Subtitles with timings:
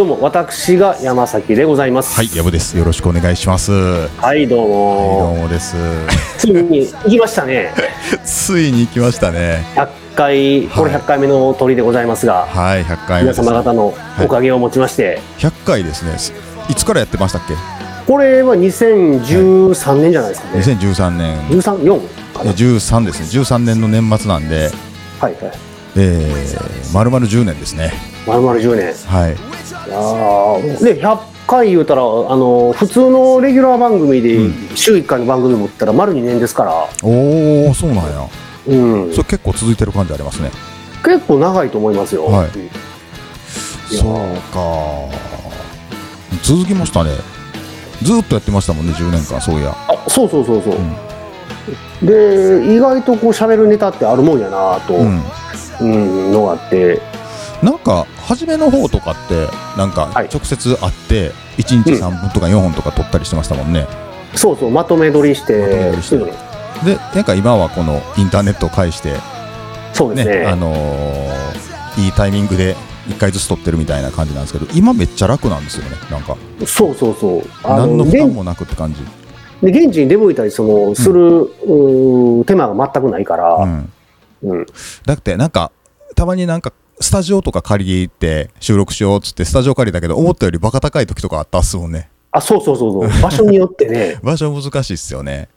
[0.00, 2.16] はい、どうも、私が山崎でございます。
[2.16, 2.78] はい、やぶです。
[2.78, 3.70] よろしくお願いします。
[3.70, 5.34] ははい、どうい、ども。
[5.34, 5.76] うもです。
[6.38, 7.74] ついに行きましたね。
[8.24, 9.62] ついに行きましたね。
[9.76, 13.44] 100回、これ100回目の鳥でございますが、はい、100回目皆です。
[13.44, 16.16] 様方のおかげをもちまして、100回ですね。
[16.70, 17.52] いつからやってましたっけ？
[18.06, 20.62] これは2013年じゃないですかね。
[20.62, 22.00] ?2013 年、13、4
[22.32, 22.52] かな。
[22.52, 23.42] 13ですね。
[23.42, 24.70] 13年の年末なんで、
[25.20, 25.52] はい、はい。
[25.96, 27.92] えー、丸々10年ですね。
[28.26, 28.94] まるまる10年。
[29.06, 29.49] はい。
[29.90, 34.38] で、100回言うたら、あの、普通のレギュラー番組で、
[34.74, 38.28] 週1回の番組持ったら丸2年ですから、おー、そうなんや。
[38.68, 39.10] うん。
[39.12, 40.50] それ結構続いてる感じありますね。
[41.04, 42.26] 結構長いと思いますよ。
[42.26, 42.50] はい
[43.92, 44.14] そう
[44.52, 44.60] か。
[46.44, 47.10] 続きましたね。
[48.02, 49.74] ずーっとやってましたもんね、10年間、そういや。
[49.88, 56.32] あそうそうそうそう、で意外とこう喋るネタってあるもんやなと、ううんん。
[56.32, 57.00] のがあって
[57.62, 60.28] なんか初めの方とかってなんかはい。
[60.32, 63.86] 直接会って1日3本とか4本とか撮ったりしてましたもんね、
[64.34, 66.16] そうそうまとめ撮りしてまとめ撮りして。
[66.16, 66.24] うん。
[66.84, 69.14] でなんか今はこのインターネットを介して
[69.92, 70.46] そうですねね。
[70.46, 71.30] あのー
[71.98, 72.76] いいタイミングで
[73.08, 76.36] 1回ずつ撮ってるみたいな感じなんですけど今めっちゃ楽なんですよねなんか。
[76.64, 77.42] そうそうそう。
[77.64, 79.00] あ何の負現担もなくって感じ、
[79.60, 83.92] で現地に出向いたりそのする、うー手間が全くないから、うん、
[84.42, 84.66] うん。
[85.04, 85.72] だってなんか
[86.14, 92.10] たまになんかスタジオとか借りて収録しようっつってスタジオ借りたけど思ったよりバカ高い時とかあったっすもんね。
[92.30, 93.22] あそうそうそうそう。
[93.22, 94.18] 場所によってね。
[94.22, 95.48] 場所難しいっすよね。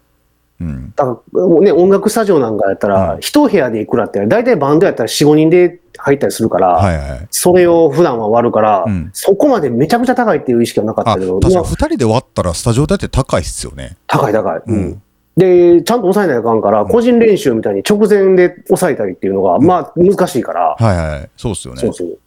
[0.61, 0.93] うん。
[0.95, 9.09] だからもうね音楽スタジオなんかやったら、うん一部屋でいくらって大体バンドやったら45人で入ったりするから、はいはいそれを普段は割るから、うん。
[9.13, 13.97] そこまでめちゃくちゃ高いっていう意識はなかっあたけど確かまあ2人で割ったらスタジオ代って高いっすよね。
[14.07, 14.75] 高い高い、うん。
[14.75, 15.01] うん
[15.35, 21.29] でちゃんと抑えないとあかんから、個人練習みたいに直前で抑えたりっていうのが、まあ難しいから、はいはい。
[21.37, 21.81] そうっすよね。
[21.81, 22.19] そうそう。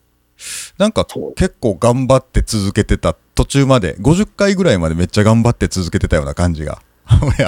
[0.79, 1.07] なんか
[1.37, 6.81] 結構頑張って続けてた途中まで、50回ぐらいまでめっちゃ頑張って続けてたような感じが。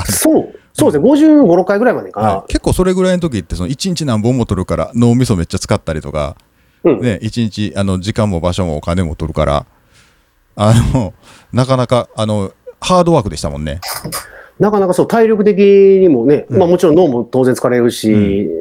[0.07, 0.55] そう。
[0.73, 1.11] そうですね。
[1.11, 6.37] 55、6回ぐらいまでかな、はい、結構それぐらいの時ってその1日何本も取るから脳みそめっちゃ使ったりとか、
[6.85, 7.01] うん。
[7.01, 9.67] ね、1日あの時間も場所もお金も取るから
[10.55, 11.15] あの
[11.53, 13.81] なかなかあのハードワークでしたもんね。
[14.59, 18.11] なかなかそう体力的にもね、まあ、もちろん脳も当然疲れるし、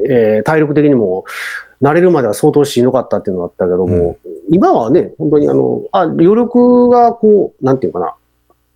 [0.08, 1.24] えー体力的にも
[1.82, 4.16] 慣れるまでは相当しんどかったっていうのがあったけども、
[4.50, 8.14] 今はね、本当にあのあ余力がこう、なんていうかな、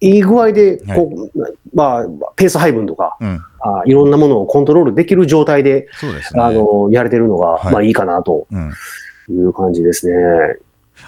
[0.00, 2.06] いい具合でこう、まあ、
[2.36, 6.42] ペース配分とか、うん、あいろんなものをコントロールできる状態で、ですね。
[6.42, 7.72] あのやれてるのが、はい。
[7.72, 8.70] まあいいかなとうん。
[9.30, 10.14] いう感じですね。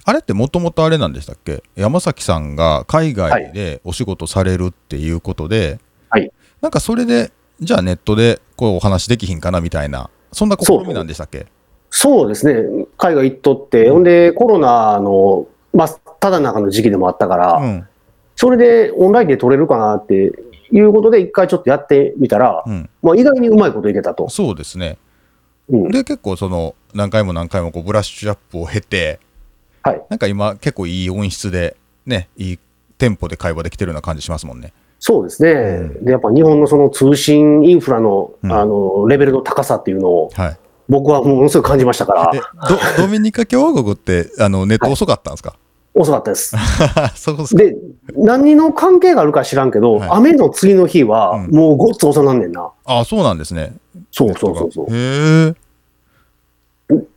[0.04, 1.62] あれってもともとあれなんでしたっけ？
[1.76, 5.78] 山崎さんが海外でお仕事されるっていうことで、はい
[6.64, 7.30] なんかそれで
[7.60, 11.46] じゃあネットでこうお話できひんかなみたいなそんな試みなんでしたっけ？
[11.90, 15.88] そうですね、海外行っとって、ほんでコロナの、まあ、
[16.20, 17.86] ただ中の時期でもあったから、うん。
[18.34, 20.32] それでオンラインで撮れるかなって
[20.72, 24.28] いうことで、一回ちょっとやってみたら、うん、まあ、意外にうまいこといけたと。
[24.30, 24.96] そうですね。
[25.68, 25.90] うん。
[25.90, 29.20] で結構その何回も何回もこうブラッシュアップを経て
[29.84, 31.76] はい、なんか今結構いい音質で
[32.06, 32.58] ねいい
[32.96, 34.72] テンポで会話できてるような感じしますもんね
[35.06, 36.04] そうですね、うん。
[36.06, 38.50] でやっぱ日本のその通信インフラの,、うん。
[38.50, 40.56] あのレベルの高さっていうのを、はい。
[40.88, 42.32] 僕はものすごい感じましたから。
[42.34, 42.40] え、
[42.96, 45.56] ド ドミニカ共和国ってあのネット遅かったんですか、
[45.92, 46.56] 遅かったです。
[47.54, 47.76] で
[48.16, 50.08] 何の関係があるか知らんけど、はい。
[50.10, 51.50] 雨の次の日は、うん。
[51.54, 52.70] もうごっつ遅なんねんな。
[52.86, 53.74] あそうなんですね。
[54.10, 54.86] そうそうそうそう。
[54.86, 55.54] へえ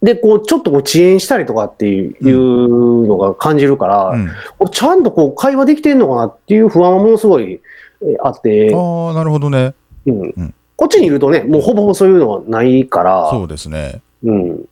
[0.02, 4.30] で、こう、ちょっとこう遅延したりとかっていうのが感じるから、うん。
[4.72, 7.60] ちゃんとこう会話できてんのかなっていう不安はものすごい
[8.02, 9.74] えーあって、ああ、なるほどね。
[10.06, 10.22] うん。
[10.22, 10.54] うん。
[10.76, 14.02] こっちにいるとね、もうほぼほぼそういうのはないから、そうですね。
[14.24, 14.66] うん、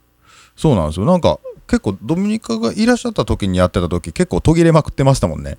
[0.56, 1.06] そうなんですよ。
[1.06, 5.58] なんか、結構ドミニカがいらっしゃった時にやってた時、結構途切れまくってましたもんね。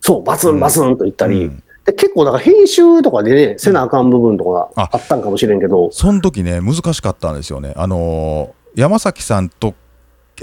[0.00, 1.62] そう、バツンバツンと言ったり、うん。
[1.84, 7.74] で結構だから編集とかでね、せなあかん部分とかああったんかもしれんけど、その時ね、難しかったんですよね。
[7.76, 9.74] あのー山崎さんと、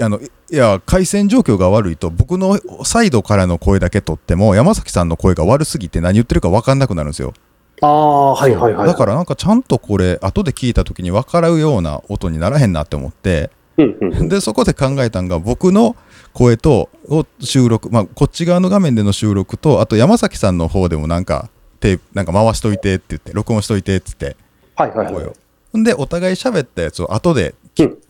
[0.00, 7.32] あの、いいや、回線状況が悪いと、僕のサイドからの声だけ取っても、山崎さんの声が悪すぎて何言ってるか分かんなくなるんですよ。
[7.80, 8.86] ああ、はいはいはい。
[8.86, 15.96] だからなんかちゃんとこれ、後で聞いた時に分からうような音にならへんなって思って、でそこで考えたんが僕の
[16.32, 21.48] 声とを収録、まあ、こっち側の画面での収録とあと山崎さんの方でもなんか
[21.80, 24.36] テープなんか回しといてって言って録音しといてって言って
[24.76, 25.32] はいはいは
[25.74, 25.82] い。
[25.82, 27.61] でお互い喋ったやつを後でうん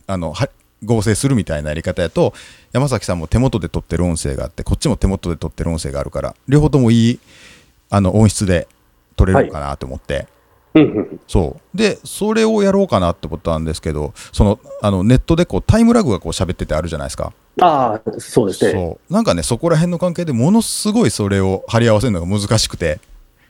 [0.07, 0.49] あのは
[0.83, 2.33] 合成するみたいなやり方やと
[2.73, 7.19] 山崎さんも手元で撮ってる音声があってこっちも手元で撮ってる音声があるから両方ともいい
[7.89, 8.67] あの音質で
[9.15, 10.27] 撮れるのかなと思って、
[10.73, 11.19] うんうん。
[11.27, 11.77] そう。
[11.77, 17.31] で、それをやろうかなって思ったんですけど、その、あの、ネットでこう、タイムラグがこう喋っててあるじゃないですか。
[17.61, 18.71] ああ、そうですね。
[18.71, 19.13] そう。
[19.13, 22.99] なんかね、そこら辺の関係でものすごいそれを貼り合わせるのが難しくて、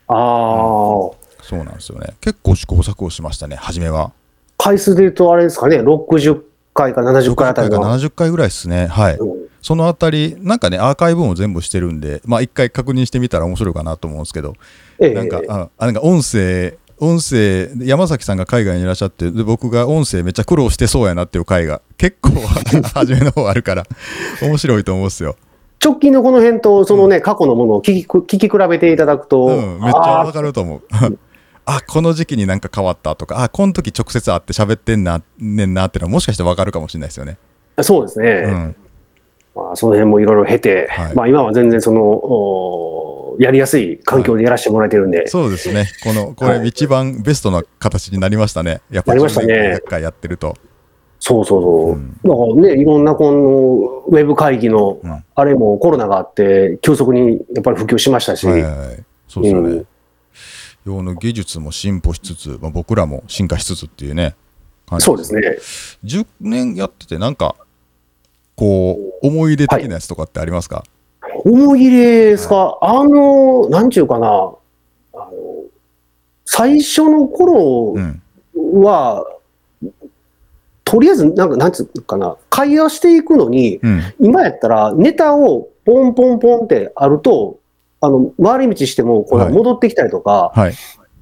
[0.07, 1.15] ああ、そ
[1.53, 2.13] うなんですよね。
[2.19, 4.11] 結構試行錯誤しましたね、初めは。
[4.57, 6.41] 回数で言うとあれですかね、60
[6.73, 7.85] 回か70回あたり60回の。
[7.85, 8.87] か70回ぐらいですね。
[8.87, 9.17] はい。
[9.17, 14.55] うんそのあたり、なんかね、アーカイブも全部してるんで、まあ一回確認してみたら面白いかなと思うんですけど、
[14.99, 22.31] ええなんか、ああなんか音声、音声、山崎さんが海外にいらっしゃって、で僕が音声めっちゃ苦労してそうやなっていう回が結構
[22.93, 23.85] 初めの方あるから、
[24.43, 25.37] 面白いと思うんですよ。
[25.81, 30.81] 直近のこの辺と、そのね、過去のものを聞きく聞き比べていただくと、うん、めっちゃあわかると思う。
[31.65, 37.37] あ、この時期になんか変わったとか、あ、この時直接会って喋ってんな、ねんなってのはもしかしてわかるかもしれないですよね。
[37.77, 38.29] ーそうですね。
[38.45, 38.75] うん。
[39.55, 45.87] まあ、その辺もいろいろ経て、はいまあ、今は全然その、おやりやすい環境でやらせてもらえてるんで、そうですね。
[46.03, 48.81] この、こはいれ一番ベストな形になりましたね。
[48.91, 50.55] やっぱなりましたね10年100回やってると。
[51.19, 51.91] そうそうそう。
[51.93, 52.35] うんだか
[52.69, 53.39] らね、いろんなこの
[54.07, 59.03] ウェブ会議の、うんあれもコロナがあって、急速にやっぱり普及しましたし、はいはいはい。
[59.27, 59.69] そうですよね。
[59.69, 59.87] うん
[60.85, 64.35] 用の技術も進歩しつつ、まあ、僕らも進化しつつっていうね。
[64.87, 65.41] 感じそうですね。
[66.03, 67.55] 10年やってて、なんか、
[68.55, 70.83] こう、思い出的なやつとかってありますか、
[71.45, 75.31] 思い入れですか、あの、なんちゅうかな、あの
[76.45, 78.21] 最初の頃うん。
[78.81, 79.25] は、
[80.83, 84.01] とりあえず、なんか、なんつうかな、会話していくのに、うん。
[84.19, 87.57] 今やったら、ネタをポンポンポンってあると、
[88.03, 90.73] あの、回り道しても、こうはい戻ってきたりとか、はい。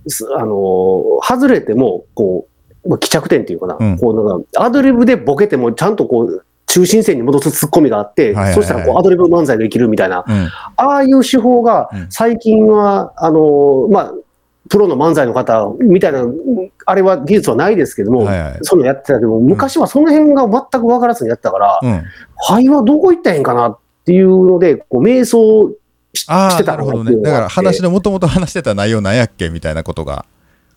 [0.07, 2.47] すあの、外れても、こ
[2.83, 10.49] う、まあ、帰着点っていうかな、うんこう、なんか、アドリブでボケても、ちゃんとこう、中心線に戻すツッコミがあって、はいはいはいそしたらこうアドリブ漫才が生きるみたいな、うん。
[10.77, 14.13] ああいう手法がうん最近は、あの、まあ、
[14.69, 16.25] プロの漫才の方みたいな、
[16.85, 22.03] あれは技術はないですけども、はいはいそういうのやってたけど、昔はその辺が全く分からずにやってたから、うん。
[22.47, 25.73] 会話どこ行ったらいいんかなっていうので、こう瞑想
[26.13, 27.21] しああ、してたのなるほどね。
[27.21, 30.25] だから話ののもともと話してた内容なんやっけみたいなことが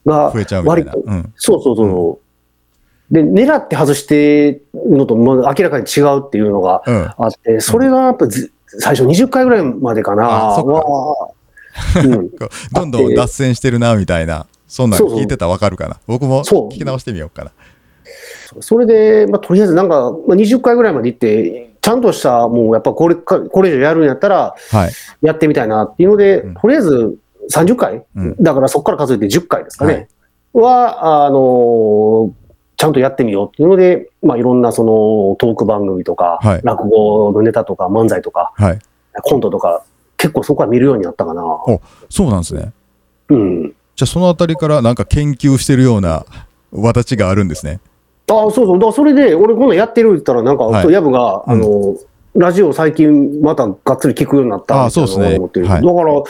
[0.07, 0.93] が増えちゃうみたいな。
[0.95, 1.33] うん。
[1.37, 2.21] そうそうそ
[3.11, 3.15] う。
[3.15, 7.11] で、狙って外してるのと明らかに違うっていうのがうん。
[7.19, 10.57] あって、それがやっぱず最初20回ぐらいまでかな。
[12.73, 14.47] どんどん脱線してるなみたいな。
[14.67, 15.99] そんなん聞いてたらわかるかな。
[16.07, 17.53] 僕もそう聞き直してみようかな。
[18.61, 24.93] それで、まあ、とりあえずなんか、まあ、20回ぐらいまで行って、ちゃんとした、もうやっぱこれか、これ以上やるんやったら、はい。
[25.21, 27.19] やってみたいなっていうので、うんとりあえず
[27.55, 30.09] 30回、うんだからそこから数えて10回ですかね。
[30.55, 32.31] は、あのー
[32.77, 38.79] ちゃんとやってみようっていうので、まあ、いろんなそのトーク番組とか、はい落語のネタとか、漫才とか、はい。
[39.23, 39.85] コントとか、
[40.17, 41.43] 結構そこは見るようになったかな。
[42.09, 42.73] そうなんですね。
[43.29, 43.75] うん。
[43.95, 46.25] じゃあそのあたりからなんか研究してるような
[46.83, 47.81] 形があるんですね。
[48.31, 48.79] ああ、そうそう。
[48.79, 51.97] だからそれで、俺こんなんやってるって言ったら、なんか、はいそうヤブが、うんあの、
[52.35, 56.23] ラジオ最近またがっつり聞くようになったああそうですね思ってるはいだから、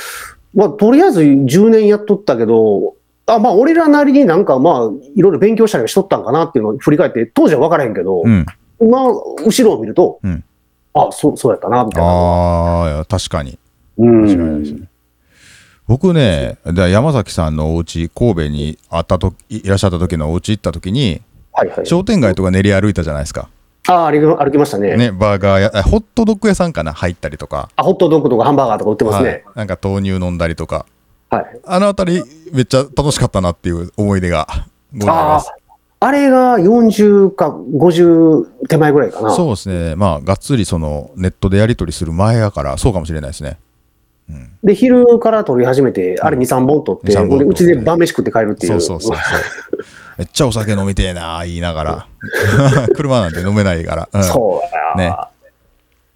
[0.54, 2.94] まあ、とりあえず10年やっとったけど、
[3.26, 8.46] あまあ、俺らなりになんか、まあ、いろいろ勉強したりはしとったんかなっていうのを振り返って、当時は分からへんけど、うん。
[8.80, 9.12] まあ、
[9.44, 10.44] 後ろを見ると、うん
[10.96, 12.08] あそう、そうやったな、みたいな。
[12.08, 13.58] ああ、確かに。
[13.98, 14.22] うん。
[14.26, 14.88] 間違いないですね。
[15.88, 21.20] 僕ね、だから山崎さんのお家神戸にあったといいらっしゃった時のお家行った時に、
[21.54, 21.86] はいはい。
[21.86, 23.48] 商店街とか練り歩いたじゃないですか。
[23.86, 24.96] ああ、歩き歩きましたね。
[24.96, 27.68] ね、バーガーや、あホットドッグ屋さんかな、入ったりとか。
[27.76, 29.44] あ、ホットドッグとかハンバーガーとか売ってますはいね。
[29.54, 30.86] なんか豆乳飲んだりとか。
[31.30, 31.60] はい。
[31.64, 34.48] あのあたり、めっちゃ楽しかったなっていう思い出が
[34.96, 35.52] ございああます。、
[36.00, 39.30] あれが40か50手前ぐらいかな。
[39.34, 39.96] そうですね。
[39.96, 43.58] まあ、がっつりそのネットでやり取りする前やから、そうかもしれないですね。
[44.30, 44.58] うん。
[44.62, 48.80] で、昼から撮り始めて、あれ2、3本撮って、2 3本撮ってでうちで晩飯食って帰るっていう。
[48.80, 49.84] そうそうそうそう。
[50.18, 52.06] めっちゃお酒飲みてえな言いながら。
[52.94, 54.08] 車なんて飲めないから。
[54.12, 54.60] うん、そ
[54.96, 55.10] うや。
[55.10, 55.16] ね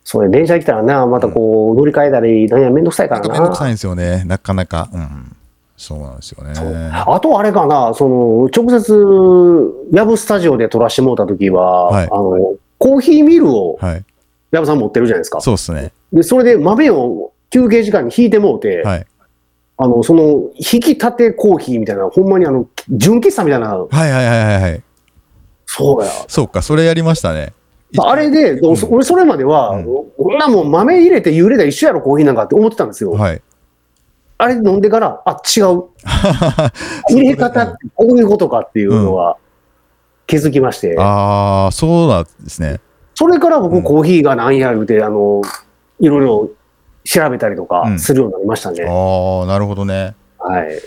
[0.04, 3.28] それ電車来たらな、またこう、乗り換えたり、なんや、めんどくさいからな。
[3.28, 4.24] めんどくさいんですよね。
[4.24, 4.88] なかなか。
[4.90, 5.36] うん。
[5.76, 6.54] そうなんですよね。
[6.92, 14.04] あとあれかな、その、直接、ヤブスタジオで撮らしてもうたときは、はいあの、コーヒーミルを、はい。
[14.50, 15.42] ヤブさん持ってるじゃないですか。
[15.42, 15.92] そうですね。
[16.12, 19.06] で、それで豆を休憩時間に引いてもうて、はい。
[19.80, 24.82] あの、その、引き立てコーヒーみたいな、ほんまにあの、純喫茶みたいな、はいはいはいはいはい。
[25.66, 26.10] そうや。
[26.26, 27.52] そうか、それやりましたね。
[27.96, 33.12] あれで、でもそ俺それまでは、うんこんなもん豆入れて茹でたら一緒やろ、コーヒーなんかって思ってたんですよ。
[33.12, 33.42] はい。
[34.36, 35.84] あれ飲んでから、あ、違う。
[37.08, 39.36] 入れ方ってこういうことかっていうのは
[40.26, 42.80] 気づきまして、ああ、そうなんですね。
[43.14, 45.42] それからうん僕コーヒーが何や言うて、あの、
[46.00, 46.50] いろいろ
[47.08, 48.84] 調べたりとうんかするようになりましたね。
[48.84, 50.14] ああ、なるほどね。
[50.38, 50.78] はい。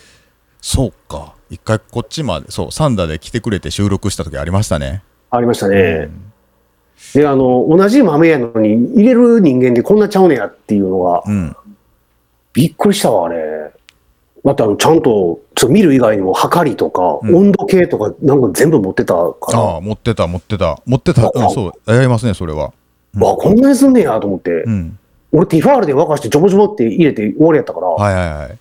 [0.61, 1.33] そうか。
[1.49, 5.01] 一回こっちまで、そう、サンダーで来てくれて収録した時ありましたね。
[5.31, 6.05] ありましたうね。
[6.05, 6.31] ん
[7.15, 11.55] で、あの、同じ豆やのに、入れる人間でこんなちゃうねやっていうのが、うん。
[12.53, 13.71] びっくりしたわ、あれ。
[14.45, 20.79] だってあの、ちゃんと、そう見る以外にも、測りとか、うん温度計とか、なんか全部持ってたから、ああ、持ってた、持ってた。
[20.85, 21.31] 持ってた。
[21.33, 21.91] うん、そう。
[21.91, 22.71] やりますね、それは。
[23.15, 24.99] わ、こんなにすんねやと思って、うん。
[25.31, 28.57] 俺ティファールで沸かしてジョボジョボって入れて終わりやったから、はいはいはい。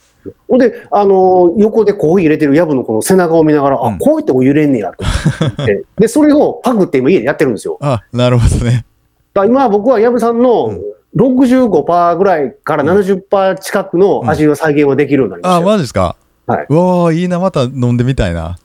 [0.49, 5.05] ほんで、あのー横でコーヒー入れてるヤブのこの背中を見ながら、うんあ、こうやってお湯入れんねやと
[5.41, 5.85] 思って。
[5.99, 7.79] で、それをパグって今家でやってるんですよ。
[7.81, 8.85] あ、なるほどね。
[9.33, 10.81] だ今僕はヤブさんうのん
[11.17, 15.67] 65%ぐらいから70%近くの味を再現はできるようになりまあ、したよ。
[15.67, 16.17] マジですか？
[16.47, 18.59] はいうわーいいな、また飲んでみたいな。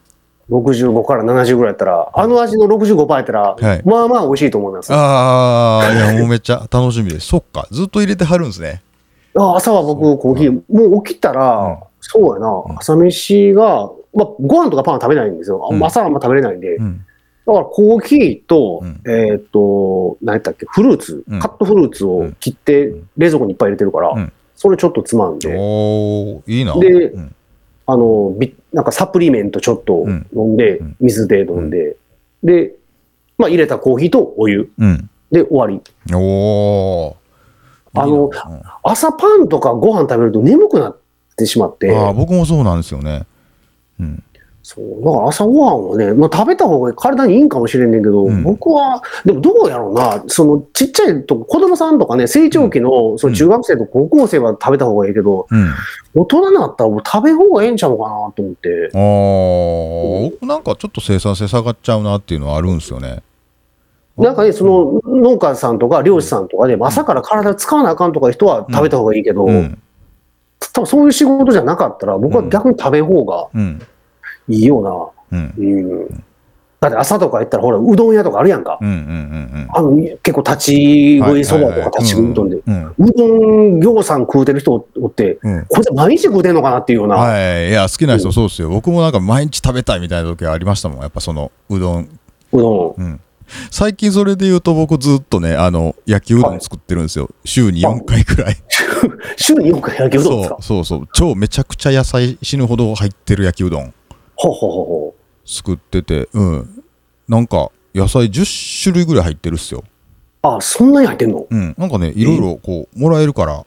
[0.49, 4.93] 65から70ぐらいやったら、あの味の65%やったら、はいまあまあ美味しいと思います。
[4.93, 7.27] あああ、いや、もうめっちゃ楽しみです。
[7.27, 7.67] そっか。
[7.71, 8.81] ずっと入れてはるんですね。
[9.33, 11.75] 朝は僕コーヒー、もう起きたら、うん
[12.07, 15.67] そうやな、ん朝飯が、まあ、ご飯とかパンは食べないんですよ。
[15.71, 16.75] うん朝はあんま食べれないんで。
[16.75, 17.01] うん。
[17.47, 26.75] だからコーヒーと、うんえーっと、何やったっけ、フルーツ、うんカットフルーツを切ってうん冷蔵庫にいっぱい入れてるから、うんそれちょっとつまんで、おー、いいな。
[26.79, 27.35] でうん
[27.87, 31.97] あの、ビなんかサプリメントちょっとうん飲んで、うん水で飲んで、
[32.43, 32.73] で、
[33.37, 35.09] まあ入れたコーヒーとお湯うん。
[35.31, 35.81] で終わり。
[36.15, 37.15] おー。
[37.97, 38.29] あの
[38.83, 40.97] 朝パンとかご飯食べると眠くなっ
[41.37, 43.25] てしまって、うんあー僕もそうなんですよね。
[43.99, 44.23] うん。
[44.67, 55.69] そう、だから朝ごはんはね、まあ食べた方が体にいいんかもしれんねんけど、うん僕は、でもどうやろうな、そのちっちゃいとこ、子供さんとかね、成長期のその中学生と高校生は食べた方がいいけど、うん。
[56.15, 58.89] 大人になったらもう食べ方がええんちゃうかなと思って。
[58.91, 63.21] あー、僕なんかちょっと生産性下がっちゃうなっていうのはあるんですよね。
[64.17, 69.79] なんかね、その農家さんとか漁師さんとかで、朝から体使わなあかんとか人は食べた方がいいけど、うん。
[70.73, 73.79] 多分そういう仕事じゃなかったら、僕は逆に食べ方がうん。
[74.49, 74.79] いいよ
[75.31, 75.37] うん。
[75.37, 75.51] な。
[75.57, 76.23] うん。
[76.81, 78.77] だって朝とか行ったら、ほら、うどん屋とかあるやんか。
[78.81, 78.87] うん。
[78.87, 78.95] うん。
[78.95, 79.67] うん。
[79.73, 82.57] あの、結構立ち食いそばとか立ち食いうどんで。
[82.65, 82.85] うん。
[82.99, 85.65] うどん業さん食うてる人おって、うん。
[85.67, 87.15] これ毎日食うてんのかなっていうような。
[87.15, 87.69] はい。
[87.69, 88.69] いや、好きな人そうですよ。
[88.69, 91.01] 僕もなんか毎日食べたいみたいな時ありましたもん。
[91.01, 92.09] やっぱその、うどん。
[92.51, 93.01] うどん。
[93.01, 93.19] うん。
[93.71, 97.29] 最近それで言うと僕ずっとね、あの、焼きうどん作ってるんですよ。
[97.45, 98.57] 週に4回くらい。
[99.37, 100.57] 週に4回焼きうどんですか？
[100.61, 101.07] そうそうそう。
[101.13, 103.93] 超めちゃくちゃ野菜死ぬほど入ってる焼きうどん
[104.35, 105.49] ほうほうほうほう。
[105.49, 106.83] 作ってて、うん。
[107.27, 109.83] なんか、野菜10種類ぐらい入ってるっすよ。
[110.41, 111.47] あ、そんなに入ってんの？
[111.49, 111.75] うん。
[111.77, 113.65] なんかね、いろいろこう、もらえるから、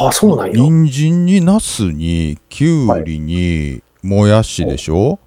[0.00, 0.54] あ、そうなんや。
[0.54, 5.18] 人参にナスに、きゅうりに、もやしでしょ？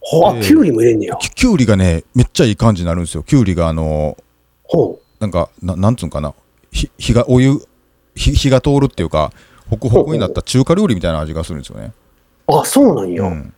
[0.00, 1.16] ほうあ、えーきゅうりも入れんねや。
[1.16, 3.22] ききゅうりがね、めっちゃいい感じになるんですよ。
[3.22, 4.16] きゅうりがあの、
[4.64, 6.34] ほなんか、ななんつうんかな、
[6.72, 7.60] ひ火が、お湯、
[8.14, 9.32] ひ火が通るっていうか、
[9.70, 11.92] ホクホクになった中華料理みたいな味がするんですよね。
[12.48, 12.56] う。
[12.56, 13.22] あ、そうなんや。
[13.22, 13.54] うん。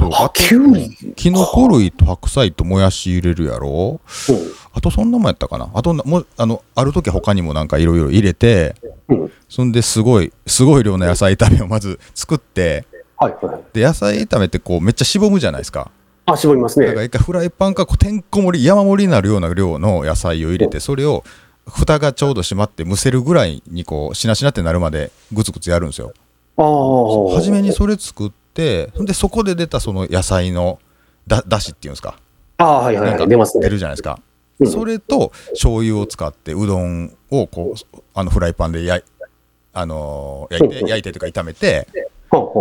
[0.00, 0.10] そう。
[0.12, 0.96] あ、あときゅうり。
[1.14, 4.00] きのこ類と白菜ともやし入れるやろ？
[4.28, 4.36] うん
[4.72, 5.70] あとそんなもんやったかな？
[5.74, 8.74] あとなもうあのある時他にもなんかいろいろ入れて
[9.08, 9.32] うん。
[9.48, 13.62] そんですごいすごい量の野菜炒めをまず作ってはいはい。
[13.72, 15.90] で野菜炒めってこうめっちゃしぼむじゃないですか
[16.26, 16.86] あ、絞りますね。
[16.86, 21.24] だから一回フライパンかこうてんこ盛り山盛りになるような量の野菜を入れてそれを
[21.66, 26.12] 蓋がちょうど閉まって蒸せるぐらいにこうしなしなってなるまでグツグツやるんですよ
[26.56, 27.34] ああ。
[27.34, 30.78] 初めにそれ作ってほんでそこで出たその野菜の
[31.26, 32.18] だだしっていうんですか？
[32.58, 33.28] ああ、はいはいなんかはい。
[33.30, 33.70] 出ます出ね。
[33.70, 34.18] るじゃないですか、
[34.58, 34.66] うん。
[34.66, 39.24] それと醤油を使ってうどんをこうあのフライパンで焼い,、
[39.72, 41.86] あのー焼いてうん焼いてというか炒めて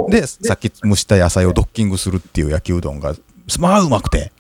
[0.10, 3.14] でさっき蒸した野菜をドッキングするっていう焼きうどんが
[3.60, 4.32] まあうまくて。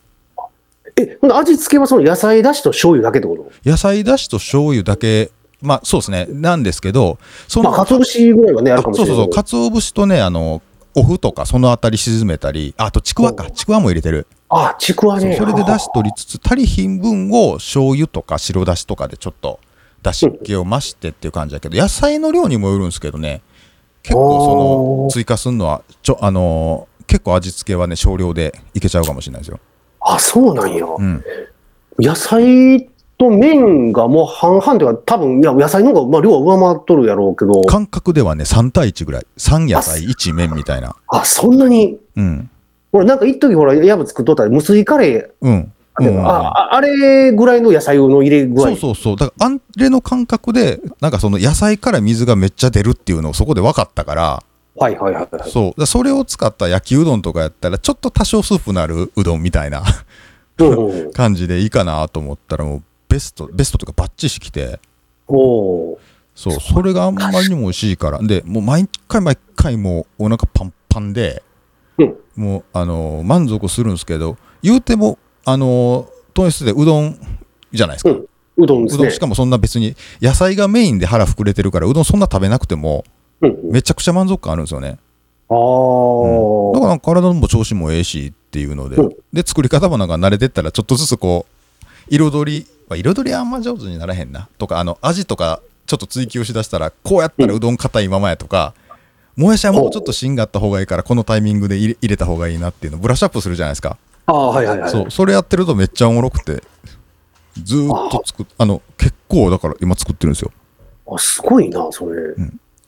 [0.96, 3.70] え、ほんで味付けはその野菜だしと醤油だけってこと？
[3.70, 6.28] 野菜だしと醤油だけまあそうですね。
[6.30, 9.48] なんですけどそまあ、鰹節ぐらいはね、あるかもしそうそうれないけど。
[9.48, 10.62] そう鰹節とねあの
[10.96, 13.50] お麩とかそのあたり沈めたりああとちくわか。
[13.52, 14.28] ちくわも入れてる。
[14.50, 15.36] あ、ちくわね。
[15.36, 19.60] それでだし取りつつ足りひん分を醤油とか白だしとかでちょっと
[20.02, 23.42] だしっ気を増してっていう感じだけど野菜の量にもよるんですけどね。
[24.02, 29.60] 結構その追加するのはちょあのー結構味付けはね少量でいけちゃうかもしれないですよ、
[30.00, 30.86] あ、そうなんや。
[30.86, 31.24] うん、
[31.98, 32.88] 野菜
[33.20, 39.28] と麺がもう半々というか、多分いや野菜の方がまあ量は上回っとるやろうけど、感覚ではね3対1ぐらい。
[39.38, 40.96] 3野菜1麺みたいな。
[41.08, 42.50] あ、そんなに、うん。
[42.94, 45.74] ほら、なんか一時ほら、ヤブ作っとったら無水カレー、うん。
[46.26, 48.68] あ,、ああれぐらいの野菜の入れ具合。
[48.68, 49.16] そうそうそう。
[49.18, 54.44] だからあれの感覚でなんかその野菜から水がめっちゃ出るっていうのをそこで分かったから。
[54.78, 55.50] はいはいはいはい。
[55.52, 55.86] そう。
[55.86, 59.84] それを使った焼きうどんとかやったらちょっと多少スープなるうどんみたいな。
[61.14, 64.80] 感じでいいかなと思ったらもうベストベストというかバッチシきて。
[65.28, 68.20] そうそれがあんまりにも美味しいから。
[68.20, 71.44] でもう毎回毎回もうお腹パンパンで
[71.98, 72.16] うん。
[72.36, 77.20] もうあの満足するんですけど言うてもあの糖質でうどん
[77.74, 78.26] じゃないですか、うん。
[78.58, 78.94] うどんね。
[78.94, 79.20] うどんし。
[79.20, 83.04] かもそんな別に野菜がメインで腹膨れてるからうどんそんな食べなくても
[83.42, 84.98] うんうん、めちゃくちゃ満足感あるんですよね。
[85.50, 86.74] あー。
[86.76, 89.10] だから体も調子もええしっていうので、うん。
[89.32, 94.50] で作り方もなんか慣れてったらちょっとずつこう彩り、まあ、彩りあんま上手にならへんな。
[94.58, 98.74] とかあの味とかちょっと追求しだしたらこうやったらうどん硬いままやとか、
[99.36, 104.90] もやしはもうちょっと芯があった方がいいからこのタイミングで入れた方がいいなっていうのをブラッシュアップするじゃないですか、あー、はいはいはい。
[104.90, 106.62] そうそれやってるとめっちゃおもろくて
[107.64, 110.52] ずーっと作っあの結構だから今作ってるんですよ。
[111.12, 112.36] あすごいな、それ。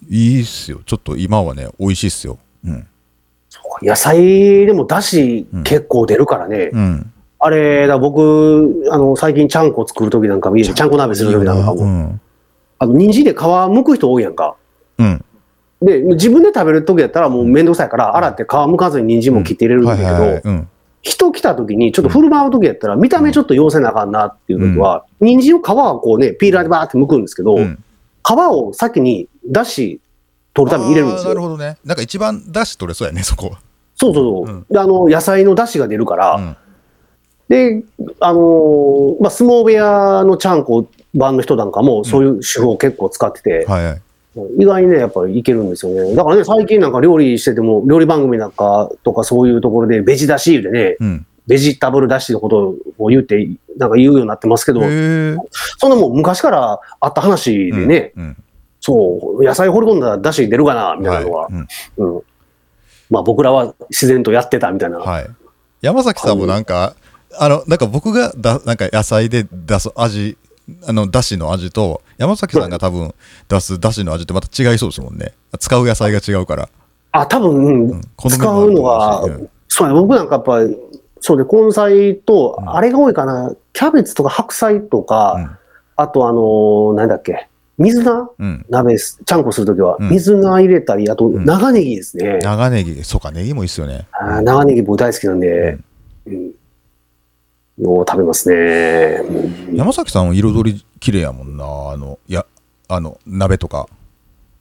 [0.10, 0.82] いいっすよ。
[0.86, 2.38] ちょっと今はね美味しいっすよ。
[2.66, 2.88] うん。
[3.50, 6.70] そうか野菜でもだし結構出るからね。
[6.72, 10.92] うんあれだ、僕、あの、最近ちゃんこ作るときなんかもいいし、ちゃん。
[10.92, 12.22] こ鍋するときなんかも、うん。
[12.78, 14.56] あの、人参で皮剥く人多いやんか。
[15.00, 15.26] うん。
[15.82, 20.70] で、自分で食べるときやったらもうめんどくさいから、洗って皮剥かずに人参も切って入れるんだけど、うん。
[21.02, 27.84] 人来たときにちょっと振る舞うときやったら、見た目ちょっと要せなあかんなっていうときは、人参を皮をこうね、ピーラーでバーって剥くんですけど、うん。
[28.24, 30.00] 皮を先にだし
[30.54, 31.30] 取るために入れるんですよ。
[31.30, 31.78] なるほどね。
[31.84, 33.60] なんか一番出し取れそうやね、そこは。
[33.96, 34.56] そうそうそう。
[34.56, 34.66] うん。
[34.70, 36.56] であの、野菜のだしが出るから、うん
[37.52, 37.84] で、
[38.22, 44.02] あのーまあ、相撲部屋のちゃんこ版の人なんかも、そういう手法を結構使ってて、はいはい。
[44.58, 46.16] 意外にね、やっぱりいけるんですよね。
[46.16, 51.28] だからね、最近なんか料理してても、料理番組なんかとかそういうところで、ベジだしでね、うん。
[51.46, 54.80] ベジタブルだしのことを言って、なんか言うようになってますけど。
[54.80, 58.38] そんなもう昔からあった話でね、うん。
[58.80, 61.54] そう、野菜掘り込んだらだし出るかな、みたいなのは、はい
[61.98, 62.24] うんうん。
[63.10, 65.00] まあ僕らは自然とやってたみたいな。
[65.00, 65.28] はい。
[65.82, 66.96] 山崎さんもなんか、
[67.40, 70.38] あの、なんか僕がだ、なんか野菜で出す味、
[70.88, 73.14] あの、だしの味と、山崎さんが多分
[73.48, 75.34] 出すだしの味ってまた違いそうですもんね。
[75.60, 76.70] 使う野菜が違うから。
[77.12, 78.02] あ、多分、うん。
[78.30, 80.78] 使うのがうそうや、僕なんかやっぱり、
[81.20, 82.70] そうで、根菜と、うん。
[82.70, 85.58] あれが多いかな、キャベツとか白菜とか、うん。
[85.98, 88.30] あとあのーなんだっけ、水菜？
[88.40, 88.66] うん。
[88.70, 90.10] 鍋す、ちゃんこするときは、うん。
[90.10, 91.46] 水菜入れたり、あとん。
[91.46, 92.40] 長ネギですね。
[92.42, 94.08] 長ネギ、そうか、ネギもいいっすよね。
[94.12, 95.78] あー長ネギ僕大好きなんで、
[96.26, 96.52] うん。
[97.82, 99.22] よう食べますね。
[99.28, 101.66] うん山崎さんは彩り綺麗やもんな。
[101.66, 102.46] あの、や、
[102.88, 103.88] あの、鍋とか。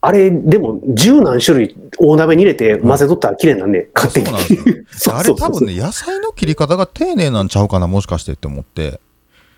[0.03, 4.29] あれ、でも、十何種類大鍋に入れて混ぜとったら綺麗なんで、勝手に。
[5.13, 9.01] あれ多分ね、野菜の切り方が丁寧なんちゃうかな、もしかしてって思って。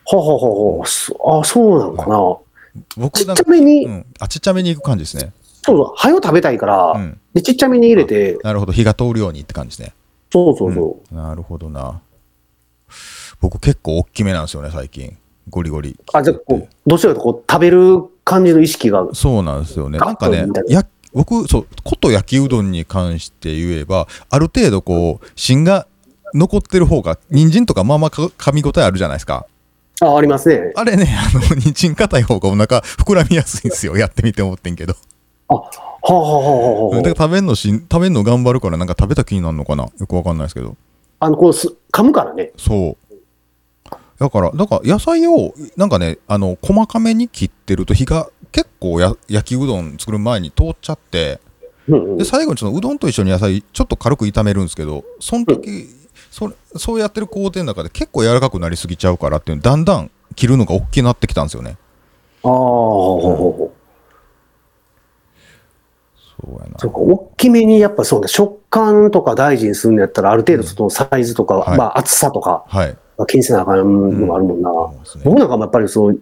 [0.05, 2.17] ほうほうほうほうそあ、そうなんかな。
[2.17, 5.33] ちっ僕なんか、ちゃめに、うん、あ、ちっちゃめにいく感じですね。
[5.65, 7.19] そうそう、早食べたいから、うん。
[7.35, 9.95] で、ちっちゃめに入れて、なるほど、火が通るようにって感じですね。
[10.33, 11.15] そうそうそう。
[11.15, 12.01] なるほどな。
[13.43, 15.19] 僕結構大きめなんですよね、最近。
[15.51, 15.99] ゴリゴリ。
[16.15, 19.99] あ、じゃあこう、どちらかとこう、食べる感じの意識が、そうなんですよね。
[19.99, 25.89] なんかねや僕、そう、こと焼きうどんに関して言えば、ある程度こう、芯が
[26.35, 29.47] 残ってる方が、人参とかまあまあか噛み応えあるじゃないですか。
[30.01, 30.73] あ、ありますね。
[30.77, 33.97] あれね、あの、人参硬い方がお腹膨らみやすいんですよ。
[33.97, 34.95] やってみて思ってんけど。
[35.49, 35.69] あ、は
[36.09, 40.77] あ、はあはあはあだから食べんのしん、食べんの頑張るから、なんか食べた気になるのかなよくわかんないですけど。
[41.21, 42.53] あの、こうす、噛むからね。
[42.57, 43.02] そう。
[44.23, 51.41] だから、だから野菜を、なんかね、あの、細かめに切ってると火が結構や焼きうどん作る前に通っちゃって、
[51.89, 55.89] で、最後にそのうどんと一緒に野菜ちょっと軽く炒めるんですけど、その時、
[56.31, 61.77] それそうやってる工程の中で結構柔らかくなりすぎちゃうからっていうだんだん切るのが大きくなってきたんですよね。
[62.45, 63.73] ああ、そ
[66.45, 66.79] うやな。
[66.79, 72.97] そうか、大きめにやっぱそうね、食感とか大事にするんやったら、ある程度そのサイズとか、はいまあ厚さとか、はい。
[73.27, 74.71] 気にせなあかんのがあるもんな。
[74.71, 75.25] そうですね。
[75.25, 76.21] 僕なんかもやっぱりそう、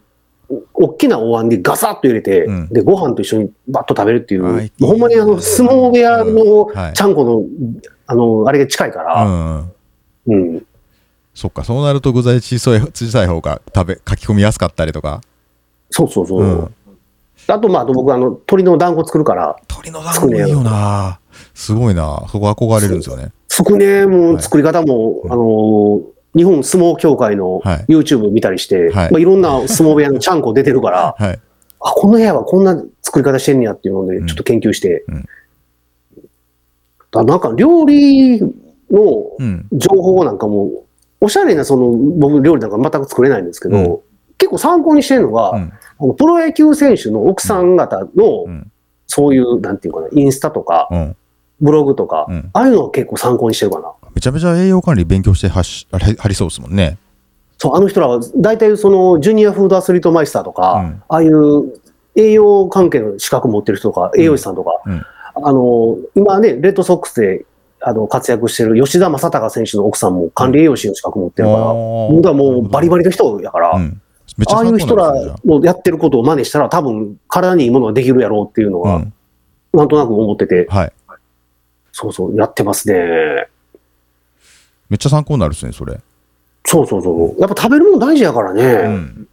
[0.74, 2.68] 大きなお椀でガサッと入れて、うん。
[2.68, 4.66] で、ご飯と一緒にバッと食べるっていう、あい。
[4.66, 6.92] いもうほんまにあの、相撲部屋のはい。
[6.94, 7.44] ちゃんこの、
[8.06, 9.72] あの、あれが近いかうら、ん。
[10.26, 10.66] うん。
[11.34, 15.20] そっか、そうなると具材小さい小さい方が食べ、書き込みやすかったりとか。
[15.90, 16.42] そうそうそう。
[16.42, 16.74] うん。
[17.46, 21.18] あと、まあ、僕、あの、鶏の団子作るから、鶏の団子いいよな。
[21.54, 22.24] すごいな。
[22.30, 23.32] そこ憧れるんですよね。
[23.48, 26.00] つくね、も作り方も、あの、
[26.36, 31.40] 日本相撲協会のはい YouTube 見たりして、はいいまあ、いろんな相撲部屋のちゃんこ出てるから、はい。
[31.80, 35.04] あ、この部屋はこんな作り方してんねやっていうので、うんちょっと研究して。
[35.08, 35.28] うん
[37.12, 38.48] だなんか料理の
[39.38, 39.66] うん。
[39.72, 40.84] 情報なんかも、
[41.20, 43.98] おしゃれなその、僕料理なんか全く作れないんですけど、うん
[44.38, 45.72] 結構参考にしてるのが、うん。
[45.98, 48.72] あのプロ野球選手の奥さん方の、うん。
[49.06, 51.16] そういう、なんていうかな、インスタとか、うん。
[51.60, 53.92] ブログとか、うんああいうのを結構参考にしてるかな。
[54.14, 56.98] めちゃめちゃ栄養管理勉強してはしあれ貼りそうですもんね。
[57.58, 61.80] そう、あの人らは、大体その、ジュニアフードアスリートマイスターとか、うんああいう
[62.16, 67.44] 栄養関係の資格持ってる人とか、栄養士さんとか、うんあの、今ね、レッドソックスで
[67.80, 74.00] あの活躍してる吉田正尚選手の奥さんも管理栄養士の資格持ってるから、あー本当はもうバリバリの人やから、うん。
[74.48, 75.12] ああいう人ら
[75.44, 79.04] のやってることを真似したら、多分体にいいものができるやろうっていうのは。
[79.72, 80.92] なんとなく思ってて、はい。
[81.92, 83.48] そうそう、やってますね。
[84.90, 85.98] めっちゃ参考になるですね、それ。
[86.66, 87.40] そうそうそう。
[87.40, 88.64] やっぱ食べるもの大事やからうね。
[88.88, 89.28] ん。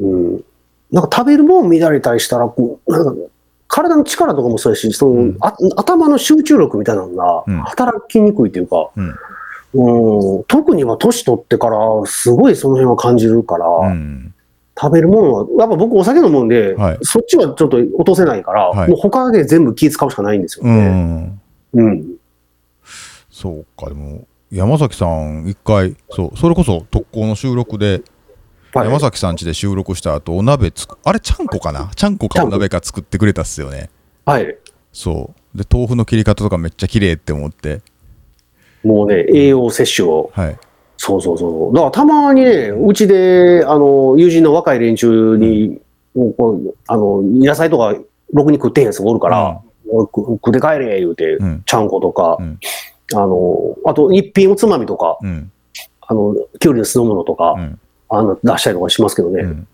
[0.00, 0.44] うん。
[0.92, 3.22] なんか食べるもの乱れたりしたら、こう、なんか、
[3.66, 9.14] 体の力とかもそうやし、その、うんあ頭の集中力みたいなのがうん働きにくいというか、うん。
[9.74, 14.34] うん、特には年取ってから、すごいその辺は感じるから、うん。
[14.80, 20.86] 食べるものは、やっぱ僕お酒飲むんで、はいそっちはちょっと落とせないから、はいもう他で全部気使うしかないんですようね。
[20.86, 21.40] ん。
[21.74, 22.06] うん。
[23.30, 28.02] そうか、でも、山崎さん、一回、そう、それこそ特攻の収録で、はい
[28.74, 31.90] 山崎さん家で収録した後、お鍋つく、あれ、ちゃんこかな？
[31.96, 33.88] ちゃんこかお鍋か作ってくれたっすよね。
[34.26, 34.56] はい。
[34.92, 35.58] そう。
[35.58, 37.80] で、豆腐の切り方とかめっちゃ綺麗って思って。
[38.84, 40.30] もうね、栄養摂取を。
[40.34, 40.58] はい。
[40.98, 41.74] そうそうそう。
[41.74, 45.80] だからたまにね、うちで、あの、友人の若い連中に、
[46.14, 47.96] もうこうあの、野菜とか、
[48.32, 51.62] ろくに食ってへんやつがおるから、食って帰れ、言うて、うん。
[51.64, 52.60] ちゃんことか、うん
[53.14, 55.50] あの、あと一品おつまみとか、うん。
[56.00, 57.80] あの、きゅうりの酢の物とか、うん。
[58.10, 59.42] あの、出したりとかしますけどね。
[59.42, 59.68] うん。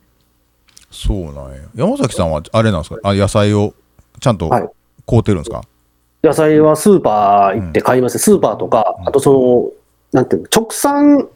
[0.90, 1.60] そうなんや。
[1.74, 3.00] 山崎さんは、あれなんですか？
[3.02, 3.74] あ、野菜を
[4.20, 4.68] ちゃんとはい
[5.06, 5.62] 買うてるんですか？
[6.22, 9.70] 野菜はスーパー行って買います、スーパーとか、あとその、
[10.12, 11.28] なんていうの、直産、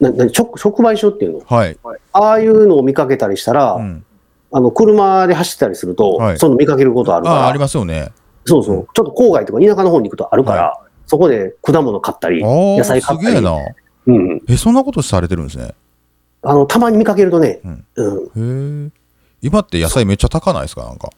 [0.00, 1.40] なな直直売所っていうの？
[1.44, 1.76] はい。
[2.12, 4.04] ああいうのを見かけたりしたら、うん。
[4.52, 8.10] あの、車で走ったりすると、はいその見かけることあるから、あ、ありますよね。
[8.46, 13.56] そうそう、ちょっと郊外とか田舎の方に行くとあるから、そこで果物買ったり、野菜買ったり、すげえな。
[14.06, 15.74] うん、え、そんなことされてるんですね？
[16.42, 17.84] あの、たまに見かけるとね、うん
[18.36, 18.90] うん、へえ。
[19.42, 20.84] 今って野菜めっちゃ高ないですか？
[20.84, 21.10] なんか。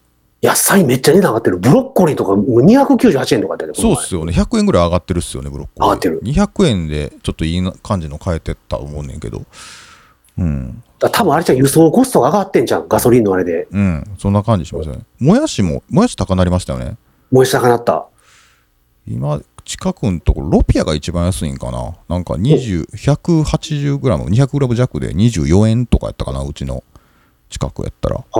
[0.42, 1.58] 野菜めっちゃ値段上がってる。
[1.58, 4.32] ブロッコリーとかもう298円とかやったね、そうっすよね。
[4.32, 5.84] 100円ぐらい上がってるっすよね、ブロッコリー。
[5.84, 9.42] 上がってる200円でちょっといいな感じの変えてったと思うねんけど。
[10.38, 10.82] うん。
[10.98, 13.68] だ多分あれじゃん、輸送コストが上がってんじゃん、ガソリンのあれで。
[13.70, 14.04] うん。
[14.18, 15.02] そんな感じしますよね。
[15.20, 16.96] もやしも、もやし高なりましたよね。
[17.30, 18.06] 燃えしたくなった。
[19.06, 19.40] 今、
[19.72, 21.94] 近くのところ、ロピアが一番安いんかな？
[22.06, 26.84] なんか20、180グラム、200グラム弱で24円とかやったかな、うちの
[27.48, 28.16] 近くやったら。
[28.16, 28.38] はあ、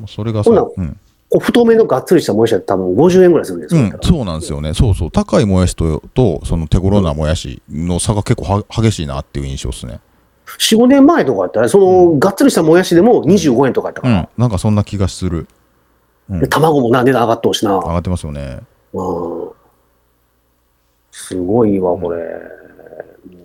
[0.00, 0.06] うん。
[0.06, 0.74] それがそう。
[0.76, 1.00] うん。
[1.28, 4.74] こう太めのがっつりしたもやしは多分50円ぐらいするんですよ、うん、そうなんですよね。
[4.74, 5.10] そうそう。
[5.10, 9.98] 高いもやしと、とその手頃なもやしの差が結構は激しいなっていう印象ですね。
[10.46, 14.28] 4、5年前とかやったら、その、がっつりしたもやしでも25円とかやったから、うん。
[14.36, 15.48] なんかそんな気がする。
[16.30, 17.72] うんで卵もな値段上がっとうしな。
[17.76, 18.60] 上がってますよね。
[18.92, 19.48] うん
[21.16, 22.18] すごいわ、これ。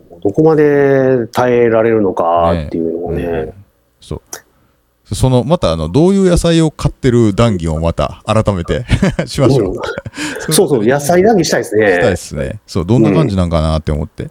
[0.09, 3.23] もうどこまで耐えられるのかっていうのをね。
[3.23, 3.53] うん
[4.01, 5.15] そう。
[5.15, 8.85] その、また、あの、どういう野菜を買ってる談義をまた改めて
[9.27, 9.69] しましょう。
[9.69, 12.15] うんそうそう、野菜談義したいですしたいでね。
[12.15, 12.59] すね。
[12.65, 14.29] そう、どんな感じなんかなって思って。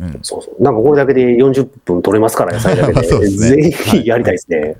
[0.00, 0.18] うん。
[0.22, 0.62] そうそう。
[0.62, 3.28] なんかこれだけで40分取れますから、野菜だけ そうで。
[3.30, 4.76] ねぜひやりたいですね。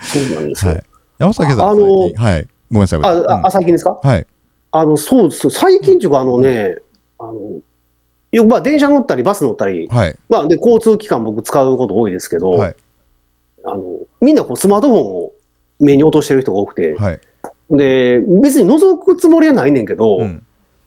[0.00, 0.72] そうなんですよ。
[0.72, 0.82] はい。
[1.18, 2.46] 山崎さん、ああのはい。
[2.70, 3.00] ごめんなさい。
[3.02, 3.98] あ、あ、あ最近ですか？
[4.02, 4.26] うんはい。
[4.70, 5.50] あの、そうです。
[5.50, 6.76] 最近っていうか、あのね、
[7.28, 7.60] あの、
[8.32, 10.16] よくまあ電車乗ったりバス乗ったり、はい。
[10.28, 12.76] まあで交通機関僕使うこと多いですけど、はい。
[13.64, 15.32] あの、みんなこうスマートフォンを
[15.80, 17.20] 目に落としてる人が多くて、はい。
[17.70, 20.46] で、別に覗くつもりはないねんけど、うん。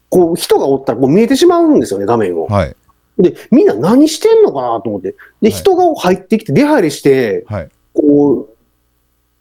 [0.09, 2.47] こう人がおったらこう見えてしまうんですよね、画面を。
[2.47, 2.75] はい。
[3.17, 5.11] で、みんな何してんのかなと思って。
[5.11, 7.69] で、はい人が入ってきて出入りして、はい。
[7.93, 8.55] こう、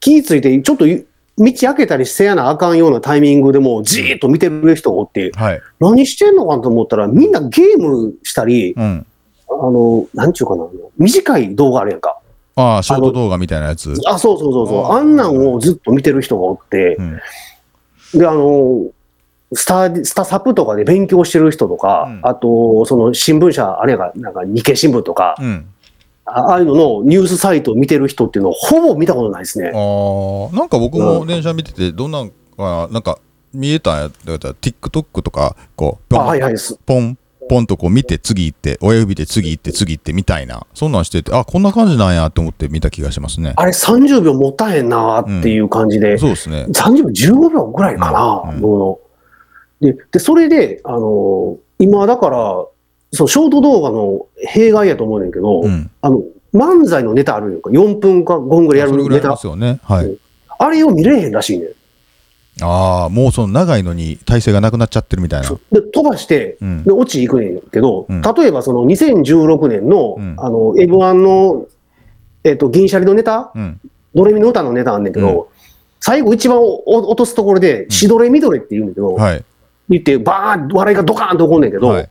[0.01, 0.87] 気ぃついて、ちょっと
[1.39, 5.61] 道開けたりせやなあかんようなタイミングでもうじーっと見てる人がおって、はい。
[5.81, 9.07] 何してんのかなと思ったら、みんなゲームしたり、うん。
[9.49, 10.67] あの、なんちゅうかな、
[10.99, 12.19] 短い動画あるやんか。
[12.57, 13.95] ああ、ショート動画みたいなやつ。
[14.07, 14.85] あ、そうそうそうそう。
[14.87, 17.21] あーあんなんをずっと見てる人がおってう、ん。
[18.19, 18.87] で、あの、
[19.53, 25.67] スタ、スタサプとかで勉強してる人とか、うんあと、その新聞社、あれやが、なんか日経新聞とか、うん。
[26.27, 29.69] あああいうののニュースサイトを見てる人っていうのをほぼ見たことないですね。
[29.69, 33.19] ああ、なんか僕も電車見てて、どんなんか、なんか
[33.55, 36.55] 見えたんやったら、TikTok とか、こう、あポン、はいはい。
[36.85, 37.17] ポン、
[37.49, 43.53] ポンとこう見て、次行って、親指で次行って、次行ってみたいな、そんなんしてて、あ、こんな感じなんやって思って見た気がしますね。
[43.57, 46.67] あれ30秒持たへんなーっていう感じで、そうですね。
[46.71, 49.01] 30秒15秒ぐらいかな、うんも
[49.81, 52.65] のでで、それで、あのー今だから、
[53.17, 55.91] そのショート動画の弊害やと思うねんけど、うん。
[56.03, 56.23] あの、
[56.55, 57.71] 漫才のネタあるやんか。
[57.71, 59.81] 4分か5分ぐらいやるネタあね。
[59.83, 60.17] はい。
[60.59, 61.69] あれを見れへんらしいねん。
[62.63, 65.51] ああ、もうその長いのに体勢がなくなっちゃってるみたいな。
[65.73, 71.67] で、飛ばして、うんで、落ち行くねんけど、うん例えばその2016年の、うんあの、M1 の、
[72.45, 73.81] えっ、と、銀シャリのネタ、うん。
[74.15, 75.57] ドレミの歌のネタあんねんけど、う
[76.01, 79.45] 最後一番落とすところで、んシドレミドレって言うんだけど、はい。
[79.91, 82.09] 言って、バーン笑いがドカーンと起こんねんけど、はい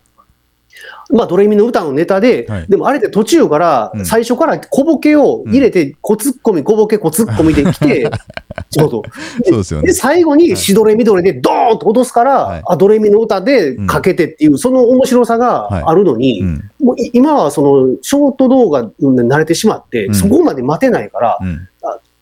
[1.12, 2.68] まあ、ドレミの歌のネタで、はい。
[2.68, 4.06] でもあれって途中からう、ん。
[4.06, 8.10] 最初から小ボケを入れて、小ツッコミ、小ボケ、小ツッコミで来て、
[8.72, 9.02] そうそう。
[9.46, 9.88] そうですよね。
[9.88, 12.62] で、最後にシドレミドレでドーンと落とすから、はい。
[12.66, 16.72] あ、ドレミの歌でかけてっていう、その面白さがあるのに、うん。
[16.82, 20.16] もうい今はその、ショート動画に慣れてしまって、うん。
[20.16, 21.68] そこまで待てないから、うん。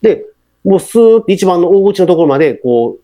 [0.02, 0.26] で、
[0.62, 3.00] もうスーって一番の大口のところまで、こう、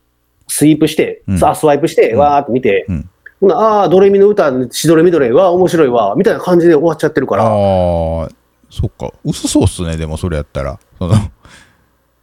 [0.53, 1.39] スイープして、うん。
[1.39, 2.19] さあスワイプして、うん。
[2.19, 3.10] わーって見て、うん
[3.43, 8.29] ああ、ドレミの歌、シドレミドレは面白いわ、みたいな感じで終わっちゃってるから、ああ
[8.71, 9.13] そっか。
[9.25, 10.79] 薄そうっすねでもそれやったら。
[10.99, 11.15] その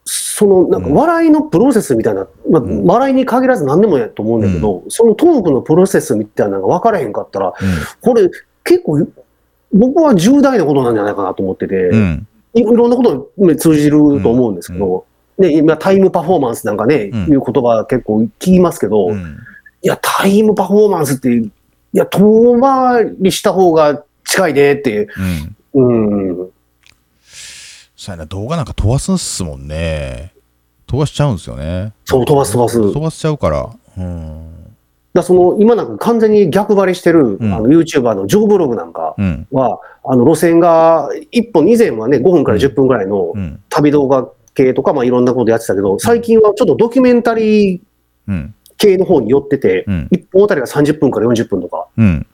[0.05, 0.93] その、なんかうん。
[0.93, 2.85] 笑いのプロセスみたいな、まあ、ん。
[2.85, 7.53] 笑いに限らず何でもやと思うんだけど、そのトークのプロセスみたいなのが分からへんかったら、
[8.01, 8.29] これ
[8.63, 9.05] 結構、
[9.73, 11.99] 僕は重大なことなんじゃないかなと思ってて、うん。
[11.99, 15.05] うんいいろんなことに通じると思うんですけど、
[15.37, 17.33] で今、タイムパフォーマンスなんかね、うん。
[17.33, 19.37] いう言葉結構聞きますけど、うん
[19.81, 21.49] いや、タイムパフォーマンスって、い
[21.93, 25.07] や、遠回りした方が近いでって、
[25.73, 25.81] う。
[25.81, 26.37] ん。
[26.39, 26.49] うん、
[27.95, 30.33] そうやな動画なんか飛ばすんすもんね。
[30.87, 31.93] 飛ばしちゃうんですよね。
[32.05, 32.79] そう、飛ばす飛ばす。
[32.79, 33.69] 飛ばしちゃうから。
[33.97, 34.53] うん。
[35.13, 37.53] だその今なんか完全に逆張りしてる、うん。
[37.53, 39.47] あの YouTuber のジョーブログなんかうん。
[39.51, 43.59] は、あの路線が1本、以前はね、5分から10分ぐらいのうん。
[43.69, 47.81] 旅動画系とか、まあ、いろんなことやってたけど、最近はちょっとドキュメンタリー
[48.27, 50.07] うん系の方に寄ってて、うん。
[50.11, 52.27] 1本あたりが30分から40分とか、うん。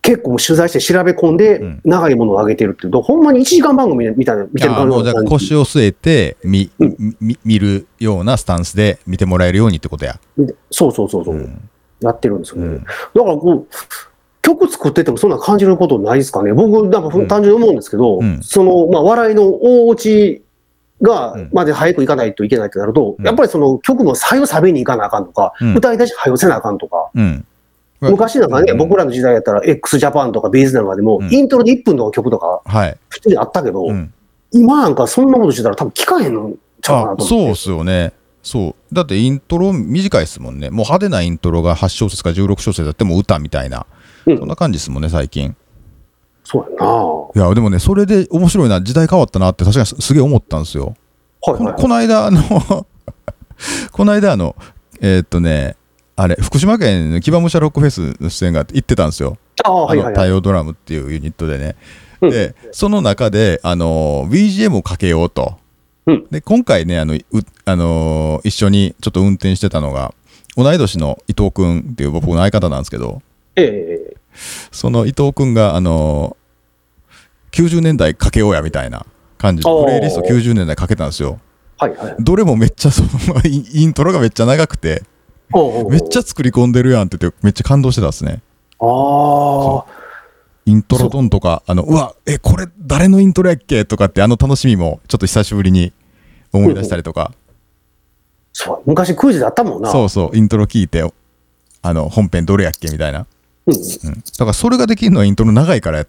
[0.00, 2.92] 結構取材して調べ込んでうん、長いものを上げてるっていう。
[2.92, 7.16] と、ほんまに1時間番組みたいな、見てる感じ腰を据えて見,、うん。
[7.20, 10.18] み見るようなスタンスで見てもらえるようにってことや。
[10.70, 11.68] そうそうそうそう、うん。
[12.00, 12.66] やってるんですよね。
[12.68, 12.84] うん。
[12.84, 13.66] だからこう、
[14.40, 16.54] 曲作っててもそんな感じることないですかね。
[16.54, 18.40] 僕、なんか単純に思うんですけど、うん。
[18.42, 20.42] その、まあ、笑いの大落ち
[21.00, 23.24] がうん、まで早く行かないといけないってなると、うん。
[23.24, 25.76] やっぱりその曲も左右サビに行かなあかんとか、うん。
[25.76, 27.46] 歌い出し早よせなあかんとか、うん。
[28.00, 28.78] 昔なんかね、うん。
[28.78, 31.32] 僕らの時代やったら x ジャパンとかビーズなんかでも、うん。
[31.32, 34.12] イントロで1分の曲とかはい、普通にあったけど、うん、
[34.50, 37.54] 今なんかそんなことしてたら多分聞かへんのちゃうかあなとそうっ。
[37.54, 38.12] すよね。
[38.42, 38.94] そう。
[38.94, 40.70] だってイントロ短いですもんね。
[40.70, 43.86] もう派手なイントロが8小節か16小節だってもう歌みたいな、
[44.26, 44.38] うん。
[44.38, 45.54] そんな感じですもんね、最近。
[46.50, 50.94] そうやなはいや、でもね、それで面白いな、時代変わったなって確かにすすげえ思ったんですよ。
[51.46, 51.74] いはいはい。
[51.74, 52.40] ここの間、あの、
[53.92, 54.56] この間、あの、
[55.02, 55.76] えーっとね、
[56.16, 59.36] あれ、福島県の騎馬武者ロックフェスの出演があって行ってたんですよ。
[59.62, 60.14] あはいはいはい。
[60.14, 61.76] の太陽ドラムっていうユニットでね。
[62.22, 65.58] うんで、その中で、あの、BGM をかけようと。
[66.06, 67.20] うんで、今回ね、あの、う
[67.66, 70.14] あの一緒にちょっと運転してたのが、
[70.56, 73.20] 同い年の伊藤君っていう僕の相方なんですけど、
[73.54, 74.17] ええ
[74.70, 76.36] その伊藤君が、あの
[77.52, 79.06] 90年代かけようやみたいな
[79.38, 81.40] 感じで、プレイリスト90年代かけたんですよ。
[81.78, 82.16] はいはい。
[82.18, 83.08] どれもめっちゃ その
[83.44, 85.02] イントロがめっちゃ長くて、
[85.88, 88.42] めっちゃ作り込んでるやんって言って、めっちゃ感動してたっすね。
[88.80, 89.84] ああ、
[90.66, 95.92] イントロドンとか、あの、うわ、え、これ誰のイントロやっけとかって、あの楽しみもちょっと久しぶりに
[96.52, 97.32] 思い出したりとか、
[98.52, 99.90] そう、昔クイズであったもんな。
[99.90, 101.08] そうそう、イントロ聞いて、
[101.82, 103.26] あの、本編どれやっけみたいな。
[103.68, 104.08] うん。
[104.10, 104.14] うん。
[104.14, 106.08] だからそれができるのはイントロ長いからっ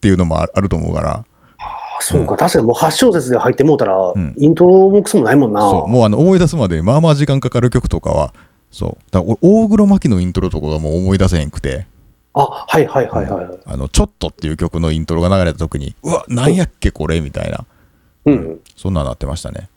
[0.00, 1.24] ていうのもああると思うから、
[1.58, 5.60] あそうか、確かにもう8小節で入ってもうたら、んイントロもクソもないもんな。
[5.60, 8.34] そう、もうあの、思い出すまでまあまあ時間かかる曲とかは、
[8.70, 9.04] そう。
[9.10, 11.86] だ俺大黒摩季のイントロとかがもう思い出せへんくて、
[12.34, 13.46] あ、はいはいはいはい。
[13.66, 17.64] あの、ちょっとっていう曲のイントロが流れた時に、うわ、なんやっけこれみたいな、
[18.24, 18.60] うん。
[18.76, 19.68] そんなのなってましたね。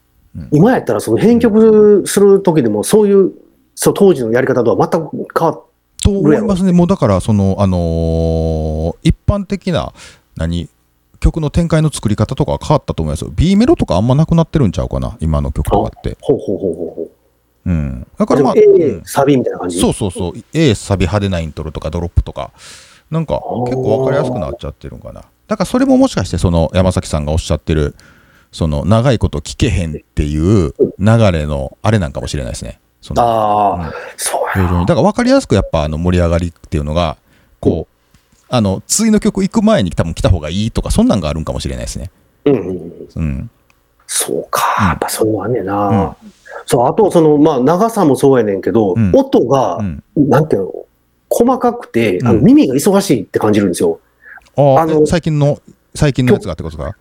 [0.51, 3.31] 今やったら、その編曲する時でも、そういう、
[3.75, 5.64] そう、当時のやり方とは全く変わっ
[6.05, 6.71] と思いますね。
[6.71, 9.91] もうだから、その、あのー一般的な、
[10.35, 10.69] 何、
[11.19, 13.31] 曲の展開の作り方とかは変わったと思いますよ。
[13.35, 16.17] B メロとかあんまなくなってるんちゃうかな、今の曲とかって。
[16.21, 17.11] ほうほうほうほうほう。
[17.65, 18.07] うん。
[18.17, 19.79] だからまあ、A ん、サビみたいな感じ？
[19.79, 22.51] そうそうそう、A サビ派手なイントロとかドロップとか、
[23.09, 25.23] なんか結構わかりやすくなっちゃってるんかな。
[25.47, 27.95] だからそれももしかして、その山崎さんがおっしゃってる、
[28.51, 32.79] その長いこと聞けへんっていう流れのあれなんかもしれないですね。
[33.05, 33.93] そのああ、うん。
[34.17, 37.17] そう非常にだから分かりやすくやっぱあの盛り上がりっていうのが
[37.59, 42.11] こうあの次の曲行く前に多分来た方がいいとかそんなんがあるんかもしれないですね。
[42.45, 42.51] や。
[42.53, 43.07] うんうん。
[43.15, 43.49] うん、
[44.07, 44.87] そうか、うん。
[44.87, 45.87] やっぱそういうのあんねんな。
[46.23, 46.31] うん。
[46.65, 49.11] そう、あと、その、まあ、長さもそうやねんけど、うん。
[49.13, 50.71] 音が、うん、なんていうの、
[51.29, 52.45] 細かくて、あのうん。
[52.45, 53.99] 耳が忙しいって感じるんですよ。
[54.57, 55.59] あああのえ最近の
[55.93, 56.95] 最近のやつがってことか？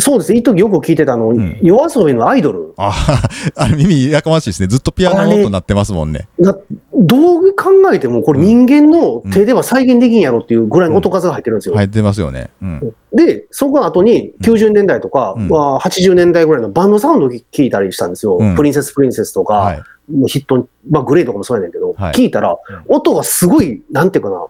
[0.00, 2.94] そうですね、一時よく聞いてたの、ん夜遊びのアイドルあ
[3.56, 6.28] あれ耳やかましいですねずっとピアノの音鳴ってますもんね。
[6.40, 6.56] が、
[6.94, 11.74] どう考えても、これ人間の手では再現できんやろっていうぐらいの音数が入ってるんですよ。
[11.74, 12.50] 入ってますよね。
[12.62, 12.94] うん。
[13.12, 18.38] で、そこの後に90年代とか、うんまあ80年代ぐらいのバンドサウンドを聞いたりしたんですよ。
[18.40, 19.82] うんプリンセスプリンセスとか、はい。
[20.28, 22.56] ヒット、まあグレーとかもそうやねんけど、はい聞いたら、
[22.86, 24.46] 音がすごい、なんていうかな、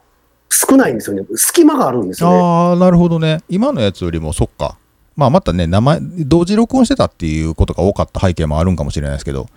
[0.50, 1.24] 少ないんですよね。
[1.36, 2.36] 隙間があるんですよね。
[2.36, 3.38] ああ、なるほどね。
[3.48, 4.76] 今のやつよりも、そっか。
[5.18, 9.48] まあ、またね、名前、同時録音してたっていうことが多かった背景もあるんかもしれないですけど、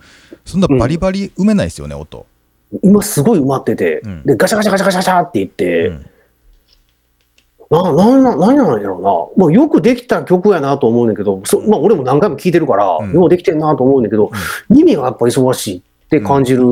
[0.44, 2.26] そんなバリバリ埋めないですよね、音。
[2.82, 4.22] 今すごい埋まってて、うん。
[4.24, 6.06] で、ガシャガシャガシャガシャガシャって言って、うん。
[7.70, 8.98] な、なんな、何なんやろ
[9.36, 9.44] うな。
[9.46, 13.12] まあ、よくできた曲やなと思うんだけど、そまあ、俺も何回も聴いてるから、うん。
[13.12, 14.32] ようできてんなと思うんだけど、
[14.68, 16.64] 耳がやっぱ忙しいって感じる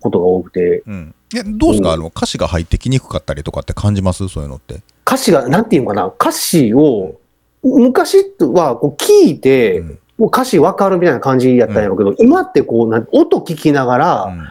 [0.00, 1.14] ことが多くて、うん。
[1.36, 4.26] え、どうですか、あの、歌詞が入ってきにくかったりとかって感じます？
[4.28, 4.80] そういうのって。
[5.06, 7.16] 歌詞が、なんていうのかな、歌詞を、
[7.62, 14.48] 昔はこう聞いて、うんもう歌詞わかるみたいな感じやったんやろうけど、今ってこうなん、音聞きながら、うん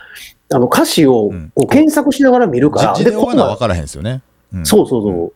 [0.50, 4.22] あの歌詞をうんこう検索しながら見るから、じ字で分からへんですよね。
[4.54, 5.34] うんそうそうそ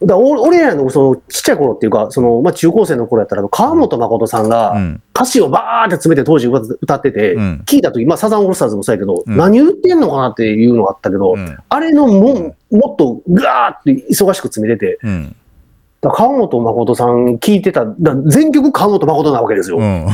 [0.00, 0.06] う。
[0.06, 5.02] だ俺らのそのちっちゃい頃っていうか、そのまあ、中高生の頃やったら、川本誠さんがうん。
[5.14, 11.56] 歌詞をバーって詰めて当時歌ってて、うん聞いたとき、まあ、サザンオールスターズもそうやけど、うん何言ってんのかなっていうのがあったけど、うん。
[11.68, 14.98] あれのももっとガーって忙しく詰めてて、
[16.10, 19.78] 川本誠さん聞いてた、だ全曲川本誠なわけですよ。
[19.78, 20.06] うん。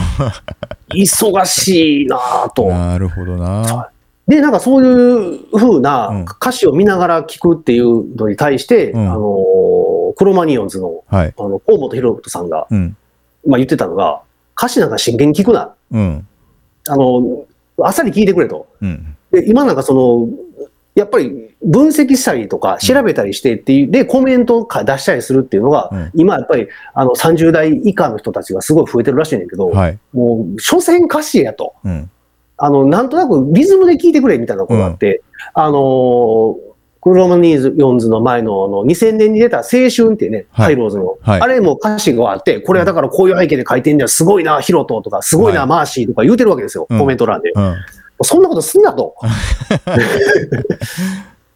[0.90, 2.66] 忙しいなぁと。
[2.68, 3.90] なるほどな。
[4.26, 11.34] で、なんかそういう風うんな歌詞を見ながら聞くっていうのに対して、うんあのー、クロマニオンズの、はい。
[11.36, 12.96] あの、河本博人さんが、うん。
[13.46, 14.22] まあ言ってたのが、
[14.56, 15.74] 歌詞なんか真剣に聞くな。
[15.92, 16.26] うん。
[16.88, 17.44] あの、
[17.82, 18.66] あっさり聞いてくれと。
[18.80, 19.16] うん。
[19.30, 20.28] で、今なんかその、
[20.94, 29.98] やっぱり分析したりとか調べたりしてっていう、で、コメントを出したりするっていうのが、うん今やっぱりあの30代以下の人たちがすごい増えてるらしいねんけど、はい。
[30.12, 31.74] もう、所詮歌詞やと。
[31.84, 32.10] うん。
[32.56, 35.22] あの、なんとなくリズムで聞いてくれみたいなことがあって、
[35.54, 47.52] あのークロマニーヨンズの前のあの2000年に出た青春ってね、はいハイローズの、はいあれも歌詞があって、これはだからこういう背景で書いてんだよ、すごいな、ヒロトとか、すごいな、はいマーシーとか言うてるわけですよ、うんコメント欄で。
[48.18, 48.24] うん。
[48.24, 49.14] そんなことすんなと。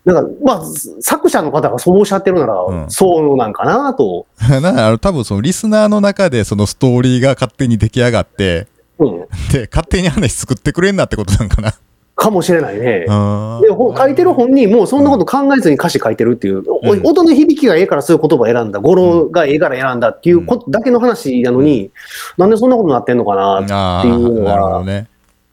[0.05, 0.63] なんか、まあ、
[1.01, 4.27] 作者の方がそうおっしゃってるなら、うんそうなんかなと。
[4.63, 8.67] なあの多分そのリスナーの中でそのストーリーが勝手に出来上がって、
[8.99, 9.19] うん。
[9.53, 11.75] で、勝手に話作ってくれんなってことなんかな。
[12.19, 13.07] かもしれないね。
[13.09, 21.91] あで、ほ書いてる本人もそんなこと考えずに歌詞書いてるっていう、おうん音の響きがええからそういう言葉を選んだ、語呂がええから選んだっていうことだけの話なのに、
[22.37, 25.07] なんでそんなことになってんのかなってあいうのーなるほどは、ね。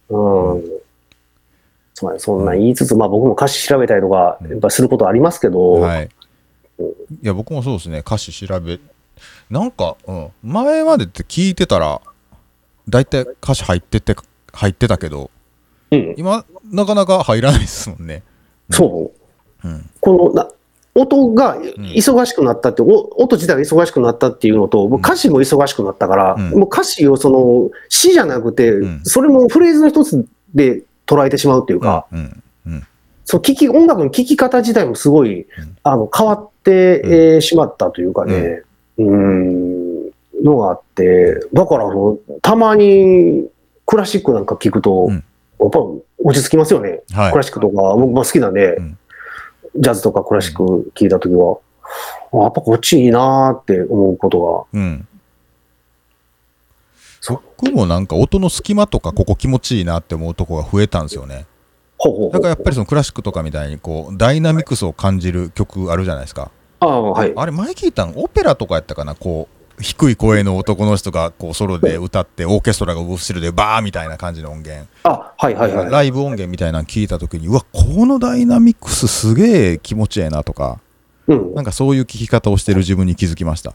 [0.09, 0.17] う
[0.57, 0.63] ん。
[1.95, 6.09] そうねそんなん言いつつ、まあ僕も歌詞調べたりとか、やっぱすることありますけど、はい。
[7.23, 8.79] いや、僕もそうですね、歌詞調べ、
[9.49, 12.01] なんか、うん、前までって聞いてたら、
[12.89, 14.13] 大体歌詞入ってて、
[14.51, 15.31] 入ってたけど、
[15.91, 16.15] うん。
[16.17, 18.23] 今、なかなか入らないですもんね。
[18.69, 19.11] そ
[19.63, 19.67] う。
[19.67, 19.89] うん。
[20.01, 20.49] このな
[20.95, 32.43] 音が忙しくなったって、お音自体が忙しくなったっていうのと、もう歌詞も忙しくなったから、うんもう歌詞をその詩じゃなくて、うんそれもフレーズの一つで捉えてしまうっていうか、うん。
[32.67, 32.87] うん。
[33.25, 35.45] そう聞き音楽の聴き方自体もすごい、ん
[35.83, 38.61] あの変わって、えーしまったというかね、
[38.97, 40.05] うーん、
[40.43, 43.47] のがあって、だからそのたまに
[43.85, 45.23] クラシックなんか聞くと、うん
[45.57, 45.79] やっぱ
[46.21, 47.01] 落ち着きますよね。
[47.13, 48.97] はいクラシックとか、僕も好きなんで、うん
[49.77, 51.57] ジャズとかクラシック聞いたときは、
[52.31, 55.07] あやっぱこっちいいなーって思うことうん。
[55.07, 55.14] そう
[57.33, 61.45] 僕もなんか音の隙間とかここ気持ちいいなって思うとこが増えたんですよね。
[62.31, 66.51] だからやっぱりそのクラシックとかみたいにこうダイナミクスを感じる曲あるじゃないですか。
[66.79, 67.33] ああ、はい。
[67.35, 69.47] あれ前聞いたのオペラとかやったかなこ
[69.79, 75.89] う低い声の男の人がこうソロで歌ってオーケストラが後ろでバーみたいな感じの音源、あ、はいはいはい。
[75.89, 80.79] ライブ音源みたいなの聞いた時にうわこのダイナミクスすげえ気持ちええなとか
[81.27, 81.53] うん。
[81.55, 83.73] なんかそういう聞き方をしてる自分に気づきました。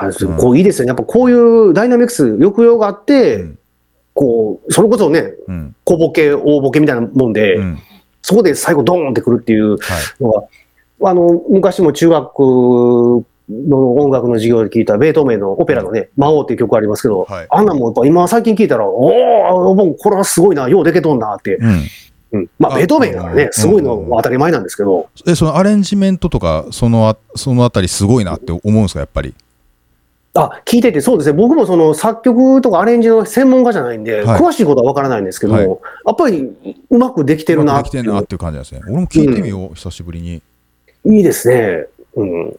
[0.00, 0.88] あーこういいですよね。
[0.88, 3.58] やっぱこういうダイナミクス、抑揚があって、うん。
[4.14, 5.76] こう、それこそね、うん。
[5.84, 7.78] 小ボケ、大ボケみたいなもんで、うん。
[8.22, 9.78] そこで最後ドーンってくるっていうはい。
[10.22, 10.44] のが、
[11.10, 12.24] あの、昔も中学
[13.50, 17.46] の音楽の授業で聞いたベートーベンのオペラのね、魔王っていう曲ありますけど、はい。
[17.50, 21.56] あんなんもやっぱ今最近聞いたら、おお、もうこれはすごいな、ようでけとんなって。
[21.56, 21.82] うん、
[22.32, 22.50] うん。
[22.58, 29.34] まあ、あベートーベンだからうん、ねすごいのは当たり前なんですけど、えそのアレンジメントとかそのあそのあたりすごいなって思うんですかやっぱり？
[30.36, 31.36] あ、聞いてて、そうですね。
[31.36, 35.68] 僕もその作曲とかアレンジの専門家じゃないんで、はい詳しいことはわからないんですけども、はい
[36.06, 38.80] やっぱりうまくできてるうまなできてんなっていう感じなんですね。
[38.84, 40.42] 俺も聞いてみよう、久しぶりに。
[41.06, 41.86] いいですね。
[42.16, 42.58] うん。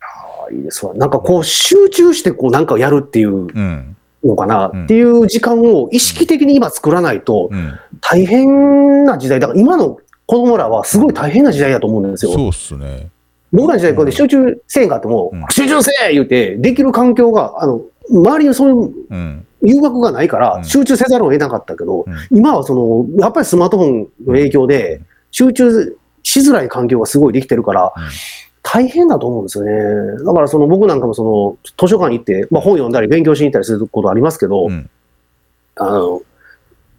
[0.00, 0.04] あ
[0.48, 0.94] あいいですわ。
[0.94, 3.96] なんかこう集中してこうなんかやるっていううん。
[4.22, 12.32] のかなっていう時間を意識的に今作らないとうん、大変な時代、だから今の子供らはすごい大変な時代だと思うんですよ。
[12.32, 13.08] そうっすね。
[13.52, 15.44] 僕らの時代これ集中せえんかっても、うん。
[15.50, 19.46] 集中せえ言うて、できる環境が、あの、周りにそういううん。
[19.62, 20.64] 誘惑がないかうらん。
[20.64, 22.38] 集中せざるを得なかったけど、うん。
[22.38, 27.90] 今はその、やっぱりスマートフォンの影響で集中しづらい環境がすごいできてるから、うん。
[28.62, 30.24] 大変だと思うんですよね。
[30.24, 34.90] だからその僕なんかもその図書館に行って、まあ、本読んだり勉強しに行ったりすることありますけど、うん。
[35.76, 36.22] あの、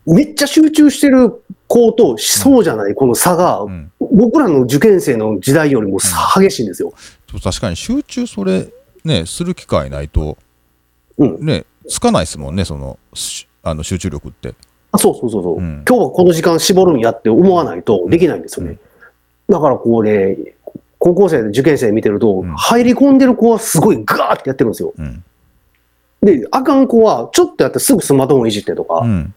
[0.05, 3.91] めっちゃ集中してる子とそうじゃないこの差が、うん。
[4.12, 6.93] 僕らの受験生の時代よりも差激しいんですよ。
[7.41, 8.68] 確かに集中それ、
[9.05, 10.38] ね、する機会ないと、
[11.18, 11.45] うん。
[11.45, 14.53] ね、つかないですもんね、その、しあの集中力って。
[14.91, 18.78] あそうそうそうそう、うん今日はこの時間絞るんやって思わないとできないんですよね。
[19.47, 20.38] だからこうね、
[20.97, 24.93] 高校生で受験生見てると、うん入り込んでる子はすごいガーってやってるんですよ。
[24.97, 25.24] うん。
[26.22, 29.34] で、あかん子はちょっとやってすぐスマートフォンいじってとか、うん。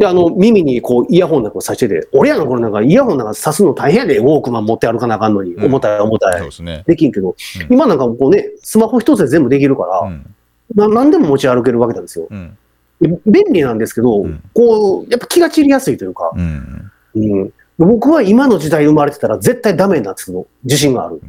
[0.00, 6.38] で、あの、耳にこうイヤホンなんかさしてて、俺やの頃なんかイヤホンなんかさすの大変やで、ウォークマン持って歩かなあかんのに、うん重たい重たい。
[6.38, 6.84] そうですね。
[6.86, 7.36] できんけど、うん
[7.68, 10.34] 今なんかこうね、スマホ一つで全部できるから、うん。
[10.74, 12.28] な何でも持ち歩けるわけなんですよ。
[12.30, 12.56] うん。
[13.02, 16.90] で便利なんですけど、うんこう、やっぱ気が散りやすいというか、うん。
[17.16, 21.20] うん、僕は今の時代生まれてたら絶対ダメなつの自信がある。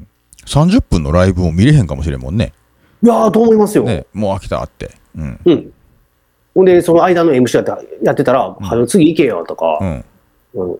[0.46, 2.54] 30分のライブも見れへんかもしれんもんね。
[3.04, 3.84] いやー、と思いますよ。
[3.84, 4.92] ね、もう飽きたって。
[5.18, 5.40] うん。
[5.44, 5.74] うん。
[6.54, 9.88] ほんで、その間の MC やってやってたら、んはよ次行けよとか、うん。
[9.88, 10.06] うん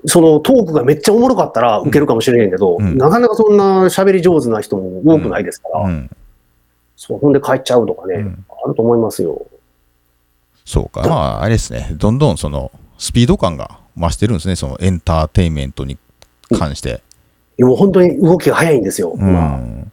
[0.06, 6.10] そのトークがめっちゃおもろかったら受けるかもしれへんけど、うんなかなかそんな喋り上手な人も多くないですから、うん。
[6.98, 9.48] そうほんで帰っちゃうとかね、うんあると思いますよ。
[10.66, 11.02] そうか。
[11.08, 11.90] まあ、あれですね。
[11.94, 14.56] どんどんその、スピード感が増してるんですね。
[14.56, 15.98] そのエンターテインメントに
[16.58, 17.02] 関して。
[17.58, 19.92] もう本当に動きが早いんですよ、う今ん。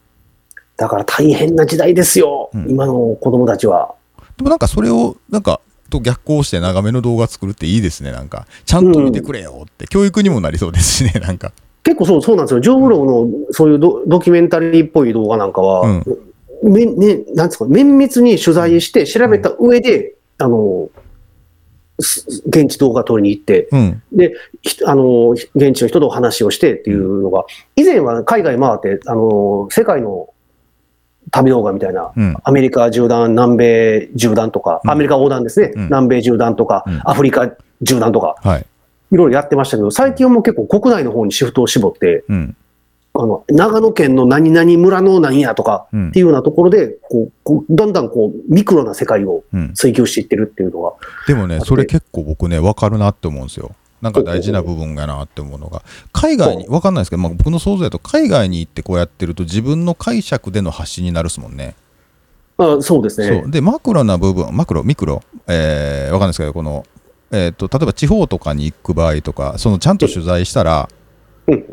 [0.77, 3.95] だから大変な時代ですよ、うん今の子供たちは。
[4.37, 5.61] でもなんかそれを、なんか、
[5.91, 8.13] と逆行して長めの動画作るっていいですね。
[8.13, 11.21] なんか、ちゃんと見てくれよって、教育にもなりそうですしね。
[11.25, 11.53] なんか。
[11.83, 16.05] 結構そうそうなんですよ、ジョー・ブローのそういうドドキュメンタリーっぽい動画なんかは、うん
[16.63, 20.91] めね、なんですか、綿密に取材して、調べた上で、あの、
[22.01, 24.03] す現地動画撮りに行って、うん。
[24.13, 27.45] で、ひあの、現地の人と話をしてっていうのが、
[27.77, 30.31] 以前は海外回って、あの、世界の
[31.31, 32.37] 旅動画みたいな、うん。
[32.43, 38.67] アメリカ縦断、南米縦断とか、うんアメリカ横断ですね、うん南米縦断とか、うんアフリカ縦断とか、はい。
[39.11, 42.57] いろいろやってましたけど、最近はもう結構国内の方にシフトを絞って、うん。
[43.15, 49.73] あの、長野県の何々村の何やとかうんっていうようなところで、こう、こうだんだんこう、ミクロな世界をうん。
[49.75, 50.93] 追求していってるっていうのが、
[51.27, 53.73] でもね、それ結構僕ね、分かるなって思うんですよ。
[54.01, 55.83] なんか大事な部分やなって思うのが、
[56.13, 61.75] 海外に、分かんないですけど、まあ、僕の想像だと、海外に行ってこうやってると、自分の解釈での発信になるっすもんね。
[62.59, 63.41] あそうですね。
[63.43, 66.85] そうで、マクロな部分、マクロ、ミクロ、えー、分かんないですけど、この、
[67.31, 70.89] えー、と例えば地方とかに行く場合とか、そのちゃんと取材したら、
[71.47, 71.65] うん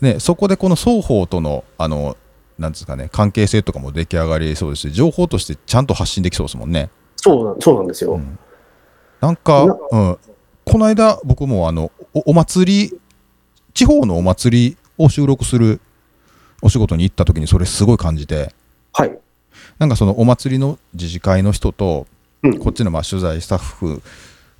[0.00, 2.16] ね、そこでこの双方との、あの、
[2.58, 6.90] なんですかね、関係性とかも出来上がりそうですし、情報としてちゃんと発信できそうですもんね。
[7.16, 8.14] そうなんそうなんですよ。
[8.14, 8.38] うん
[9.20, 10.18] なんか、なうん、
[10.66, 13.00] この間、僕もあのおお祭り、
[13.72, 15.80] 地方のお祭りを収録する
[16.60, 18.52] お仕事に行った時に、それすごい感じて、
[18.92, 19.16] はい。
[19.78, 22.08] なんかそのお祭りの自治会の人と、
[22.42, 22.58] うん。
[22.58, 24.02] こっちのまあ取材スタッフ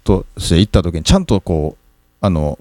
[0.04, 1.84] として行った時に、ちゃんとこう、
[2.20, 2.56] あの、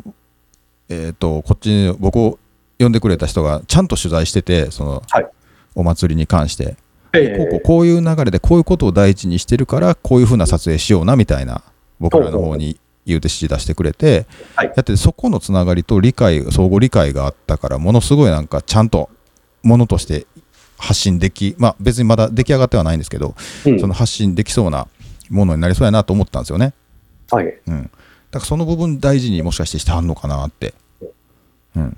[0.90, 2.40] えっ、と、こっちに僕を
[2.80, 5.28] 呼んでくれた人がちゃんと取材してて、その、はい。
[5.76, 6.78] お祭りに関して、
[7.14, 11.62] えこうこうこういう流れでこういうことを第一にしてるからこういうふうな撮影しようなみたいな
[12.00, 14.26] 僕らの方に言うて指示出してくれて
[14.56, 19.10] はいやっててそこのつながりと理解相互理解があったからものすごいなんかちゃんと
[19.64, 20.28] ものとして
[20.78, 23.36] 発信できまあ別にまだ出来上がってはないんですけど
[23.66, 24.88] うんその発信できそうな
[25.30, 26.74] ものになりそうやなと思ったんですよね。
[27.32, 27.46] はい。
[27.68, 27.92] うん、だか
[28.34, 30.74] らその部分大事にもしかしてしてはんのかなって。
[31.76, 31.98] うん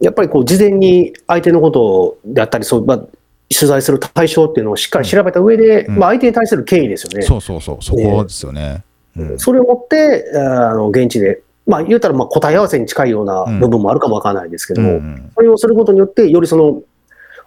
[0.00, 7.22] やっぱりこう、事前に相手のことであったり、そう、まあ、取材する対象っていうのをしっかり調べた上で、うんまあ、相手に対する敬意ですよね。
[7.22, 8.82] そうそうそうそこですよね。
[9.16, 9.38] うん。
[9.38, 16.82] それをもって、あの、現地で、まあ、言うたら、まあ、答え合わせに近いような部分もあるかもわからないですけども、うんそれをすることによって、よりその、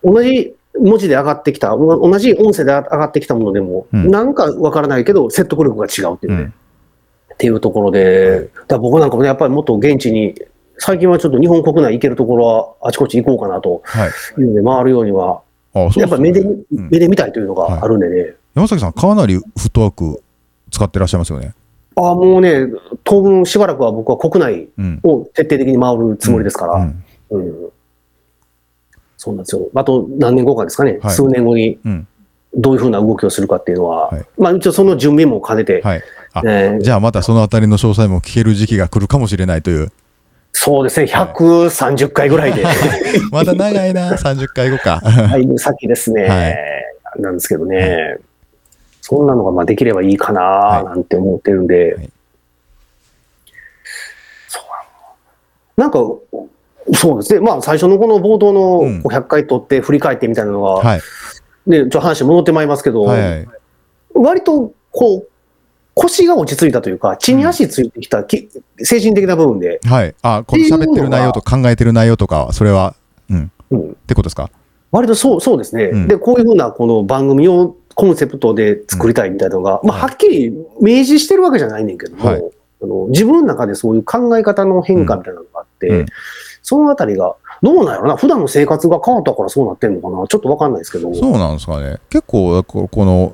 [0.04, 4.12] 同じ文字で上がってきた、お同じ音声で上がってきたものでも、うん。
[4.12, 6.54] なんかわからないけど、説得力が違うっていうね、うん。
[7.34, 10.36] っていうところで、だ僕なんかもね、やっぱりもっと現地に、
[10.78, 14.10] 最近はちょっと日本国内行けるところはあちこち行こうかなとはい。
[14.42, 15.42] いうので、回るようには、
[15.74, 16.64] あそうやっぱり目で、ん。
[16.90, 20.22] 目で見たいというのがあるんでね、山崎さん、かなりフットワーク
[20.72, 21.54] 使ってらっしゃいますよね。
[22.00, 22.68] ああ、もうね、
[23.04, 25.00] 当分しばらくは僕は国内うん。
[25.04, 27.04] を徹底的に回るつもりですから、うん。
[27.32, 27.70] うん。
[29.18, 29.70] そうなんですよ。
[29.76, 31.14] あと何年後かですかね、はい。
[31.14, 32.08] 数年後にうん。
[32.56, 34.26] どういうふうな動きをするかっていうのは、はい。
[34.38, 36.02] まあ一応その準備も兼ねて、はい。
[36.34, 36.80] あ、えー。
[36.80, 39.92] じゃあまたそのあたりの詳細も聞ける時期が来るかもしれないという。
[40.52, 42.64] そうですね、130回ぐらいで、
[43.32, 45.00] まだ長いな、30回後か。
[45.06, 47.22] だいぶ先ですね、はい。
[47.22, 48.18] なんですけどね、
[49.10, 52.10] そんなのがまあできればいいかななんて思ってるんで、はい。
[54.48, 54.60] そ
[55.78, 55.98] うなんか、
[56.94, 57.34] そうです。
[57.34, 59.02] ね、まあ最初のこの冒頭のうん。
[59.02, 61.02] こう100回取って振り返ってみたいなのが、はい。
[61.66, 63.48] ね、ちょっと話戻ってまいりますけど、はいはい。
[64.14, 65.28] 割とこう、
[65.96, 68.48] 腰が落ち着いたというか、地に足ついてきた、き
[68.78, 70.14] 精神的な部分で、はい。
[70.22, 72.94] あ、この喋ってる内容と考えてる内容とか、それは、
[73.28, 73.52] うん。
[73.72, 74.52] うん、ってことですか？
[74.92, 76.08] 割とそうそうですね、うん。
[76.08, 82.44] で、こういうふうなこの番組をコンセプトで作りたいみたいなのが、まあ、はっきり明示してるわけじゃないねんけども、はい。
[82.82, 86.06] あの自分の中でそういう考え方の変化みたいなのがあって、うん。
[86.64, 91.98] そのあたりが、どうなんやろな、普段の生活が変わったからそうなってんのかな、ちょっとわかんないですけど、そうなんですかね。
[92.10, 93.34] 結構、ここの、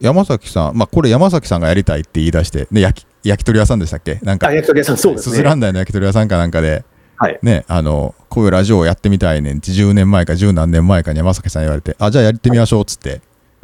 [0.00, 4.18] 山崎さん、まあ、これ山崎さんがやりたいって言い出して、で、焼き、焼き鳥屋さんでしたっけ？
[4.22, 4.48] なんか。
[4.48, 5.56] あ、、焼き鳥屋さん、そうですすずらね。
[5.56, 6.84] んだいの焼き鳥屋さんかなんかで、
[7.16, 13.20] はい、ね、あの、こういうラジオをやってみたいねんって10年前か10何年前かに山崎さんに言われて、あ、じゃあやってみましょうっつって、はい、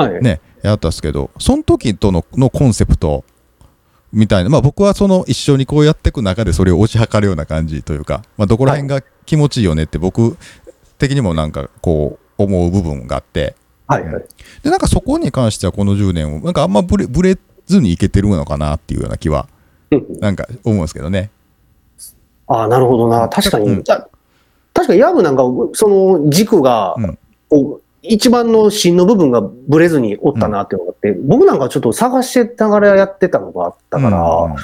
[0.09, 3.25] ね、やったんですけど、その時とののコンセプト
[4.13, 10.37] みたいな、まあ僕はその一緒にこうやっていく中でそれを推し量るような感じというか、まあどこら辺が気持ちいいよねって僕
[10.99, 14.25] 的にもなんかこう思う部分があって、はい、はい。
[14.63, 19.49] で、なんかそこに関してはこの10年を、なんかあんまブレブレずにいけてるのかなっていうような気は、
[19.91, 21.31] うんなんか思うんですけどね。
[22.47, 23.85] あなるほどな、確かに、うん。
[23.89, 24.09] あ
[24.75, 25.43] 確かにヤブなんか、
[25.75, 27.19] その軸が、うん
[28.03, 34.57] 一番の芯の部分がブレずにおったなっていうのがあって、僕なんかちょっと探してながらやってたのがあったから、うん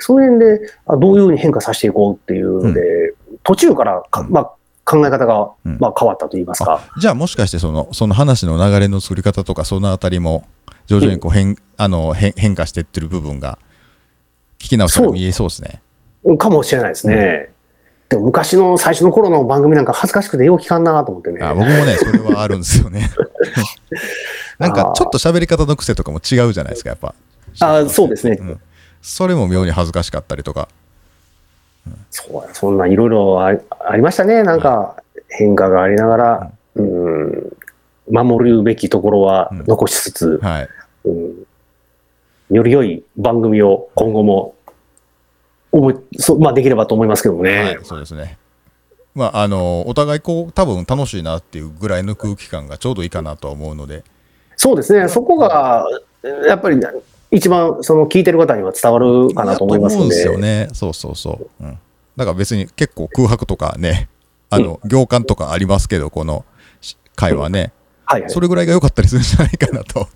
[0.00, 3.14] その辺であどういうふうに変化させていこうっていうので、
[3.44, 4.30] 途中からか、うん。
[4.30, 4.44] まあ、
[4.84, 5.78] 考え方が、うん。
[5.78, 6.80] まあ、変わったといいますか。
[6.98, 10.46] じゃあもしかしてそのその話の流れの作り方とかそのあたりも
[10.86, 13.58] 徐々にこう変,、あの変変化していってる部分が
[14.58, 15.80] 聞き直したら見えそうですね。
[16.38, 17.53] かもしれないですね。
[18.08, 21.42] でも昔の最初の頃の番組なんか恥ずかしくてよう聞かんなと思ってね。
[21.42, 23.10] あ僕もねそれはあるんですよね。
[24.58, 27.14] なんかちょっと喋り方の癖とかも違うじゃないですかやっぱ。
[27.60, 28.60] あそうですねん
[29.00, 30.68] それも妙に恥ずかしかったりとか。
[32.10, 33.52] そうやそんないろいろあ
[33.96, 34.42] りましたね。
[34.42, 34.96] なんか
[35.28, 37.52] 変化がありながら、うん、
[38.10, 40.68] 守るべきところはうん残しつつ、はい。
[41.04, 41.46] うん、
[42.50, 44.53] より良い番組を今後も
[46.18, 47.58] そう、まあ、できればと思いますけどもね。
[47.62, 48.38] はい、そうですね。
[49.14, 54.02] まあ、あの、お互いこう、多分楽しいなっていうぐらいの空気感がちょうどいいかなとは思うので、
[54.56, 55.08] そうですね。
[55.08, 55.86] そこが、
[56.46, 56.80] やっぱり
[57.30, 60.22] 一番その聞いてる方には伝わるかなと思いますので。
[60.24, 60.68] よね。
[60.72, 61.64] そうそうそう。
[61.64, 61.78] うん。
[62.16, 64.08] だから別に結構空白とかね、
[64.50, 66.44] あの、行間とかありますけど、この
[66.80, 67.58] し会話ね、
[68.06, 70.06] はいはいそれぐらいが良かったりするんじゃないかなと。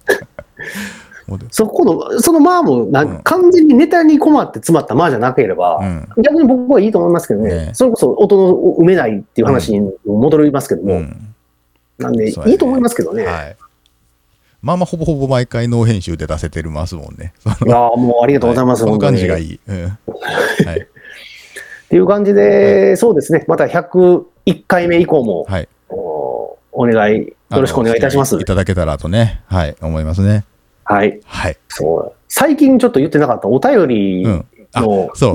[1.51, 11.35] そこの、そのまあもな、うん完全にネタに困って詰まったまあじゃなければ、うん逆に僕はいいと思いますけどね、ねそれこそ音の埋めないっていう話に戻りますけども、うん。
[11.99, 13.27] なんで、ねいいと思いますけどね。
[13.27, 13.57] はい。
[14.61, 17.33] まあまあ、ほぼほぼ毎回ノー編集で出せてるますもんね。
[17.65, 18.85] いやーもうありがとうございます。
[18.85, 19.45] この感じがい。
[19.45, 19.61] いい。
[19.69, 19.77] うん。
[19.77, 20.81] はい。
[20.81, 24.25] っていう感じで、そうですね、また101
[24.67, 25.69] 回目以降も、はい。
[25.89, 28.45] おお願い、よろしくお願いいたしますい。
[28.45, 30.45] ただけたらとね、はい、思いますね。
[30.89, 31.21] はい。
[31.27, 31.57] はい。
[31.69, 32.13] そう。
[32.29, 34.45] 最近ちょっと言ってなかったお便りの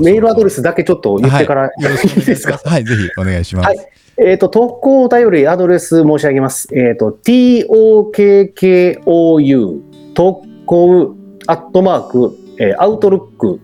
[0.00, 2.68] メールアドレスだけちょっと言ってから、よろしいします。
[2.68, 3.66] はい、ぜひお願いします。
[3.66, 3.78] はい
[4.16, 6.68] えっ、と、特攻お便りアドレス申し上げます。
[6.72, 8.12] えっ、と、tokkou
[10.14, 11.16] 特攻
[11.48, 13.58] アットマーク、えー、アウトルック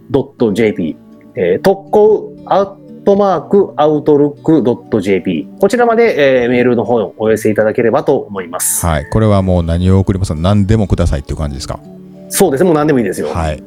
[0.53, 0.97] .jp、
[1.37, 2.80] えー、特攻アッ
[3.11, 8.87] トマークアウトルック .jp こちらまで、えーメールの方をお寄せいただければと思います。
[8.87, 10.39] はい、これはもう何を送りますか？
[10.41, 11.81] 何でもくださいっていう感じですか？
[12.29, 13.29] そうですね、もう何でもいいですよ。
[13.31, 13.61] はい。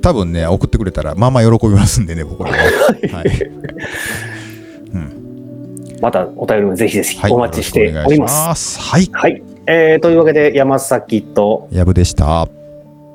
[0.00, 2.56] 多分ね、送ってくれたら、まあまあ喜びますんでね、僕らは。
[3.12, 3.26] はい。
[4.94, 5.98] うん。
[6.00, 7.32] またお便りもぜひぜひはい。
[7.32, 8.14] お待ちしております。
[8.14, 8.80] よろしくお願いす。
[8.80, 9.08] はい。
[9.12, 9.42] はい。
[9.66, 12.46] えー、というわけで山崎とやぶでした。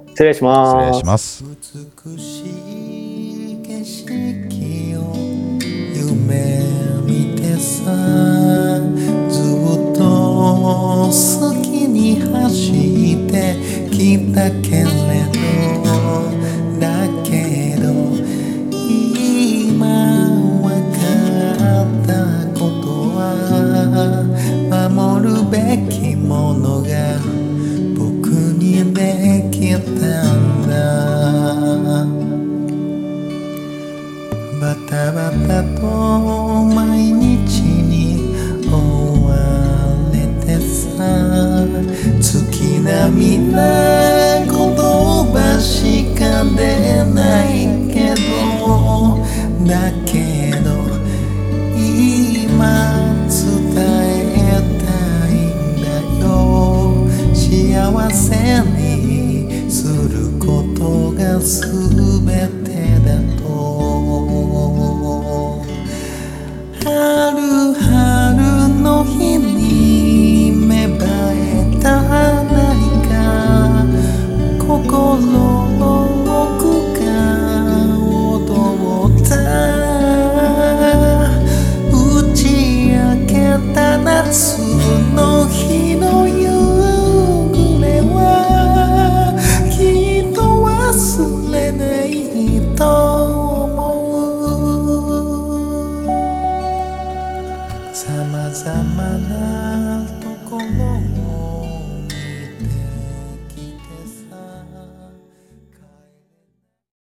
[0.09, 0.95] 失礼します。
[0.95, 1.43] 失礼します。
[10.61, 12.71] 好きに走
[13.13, 15.08] ってきたけど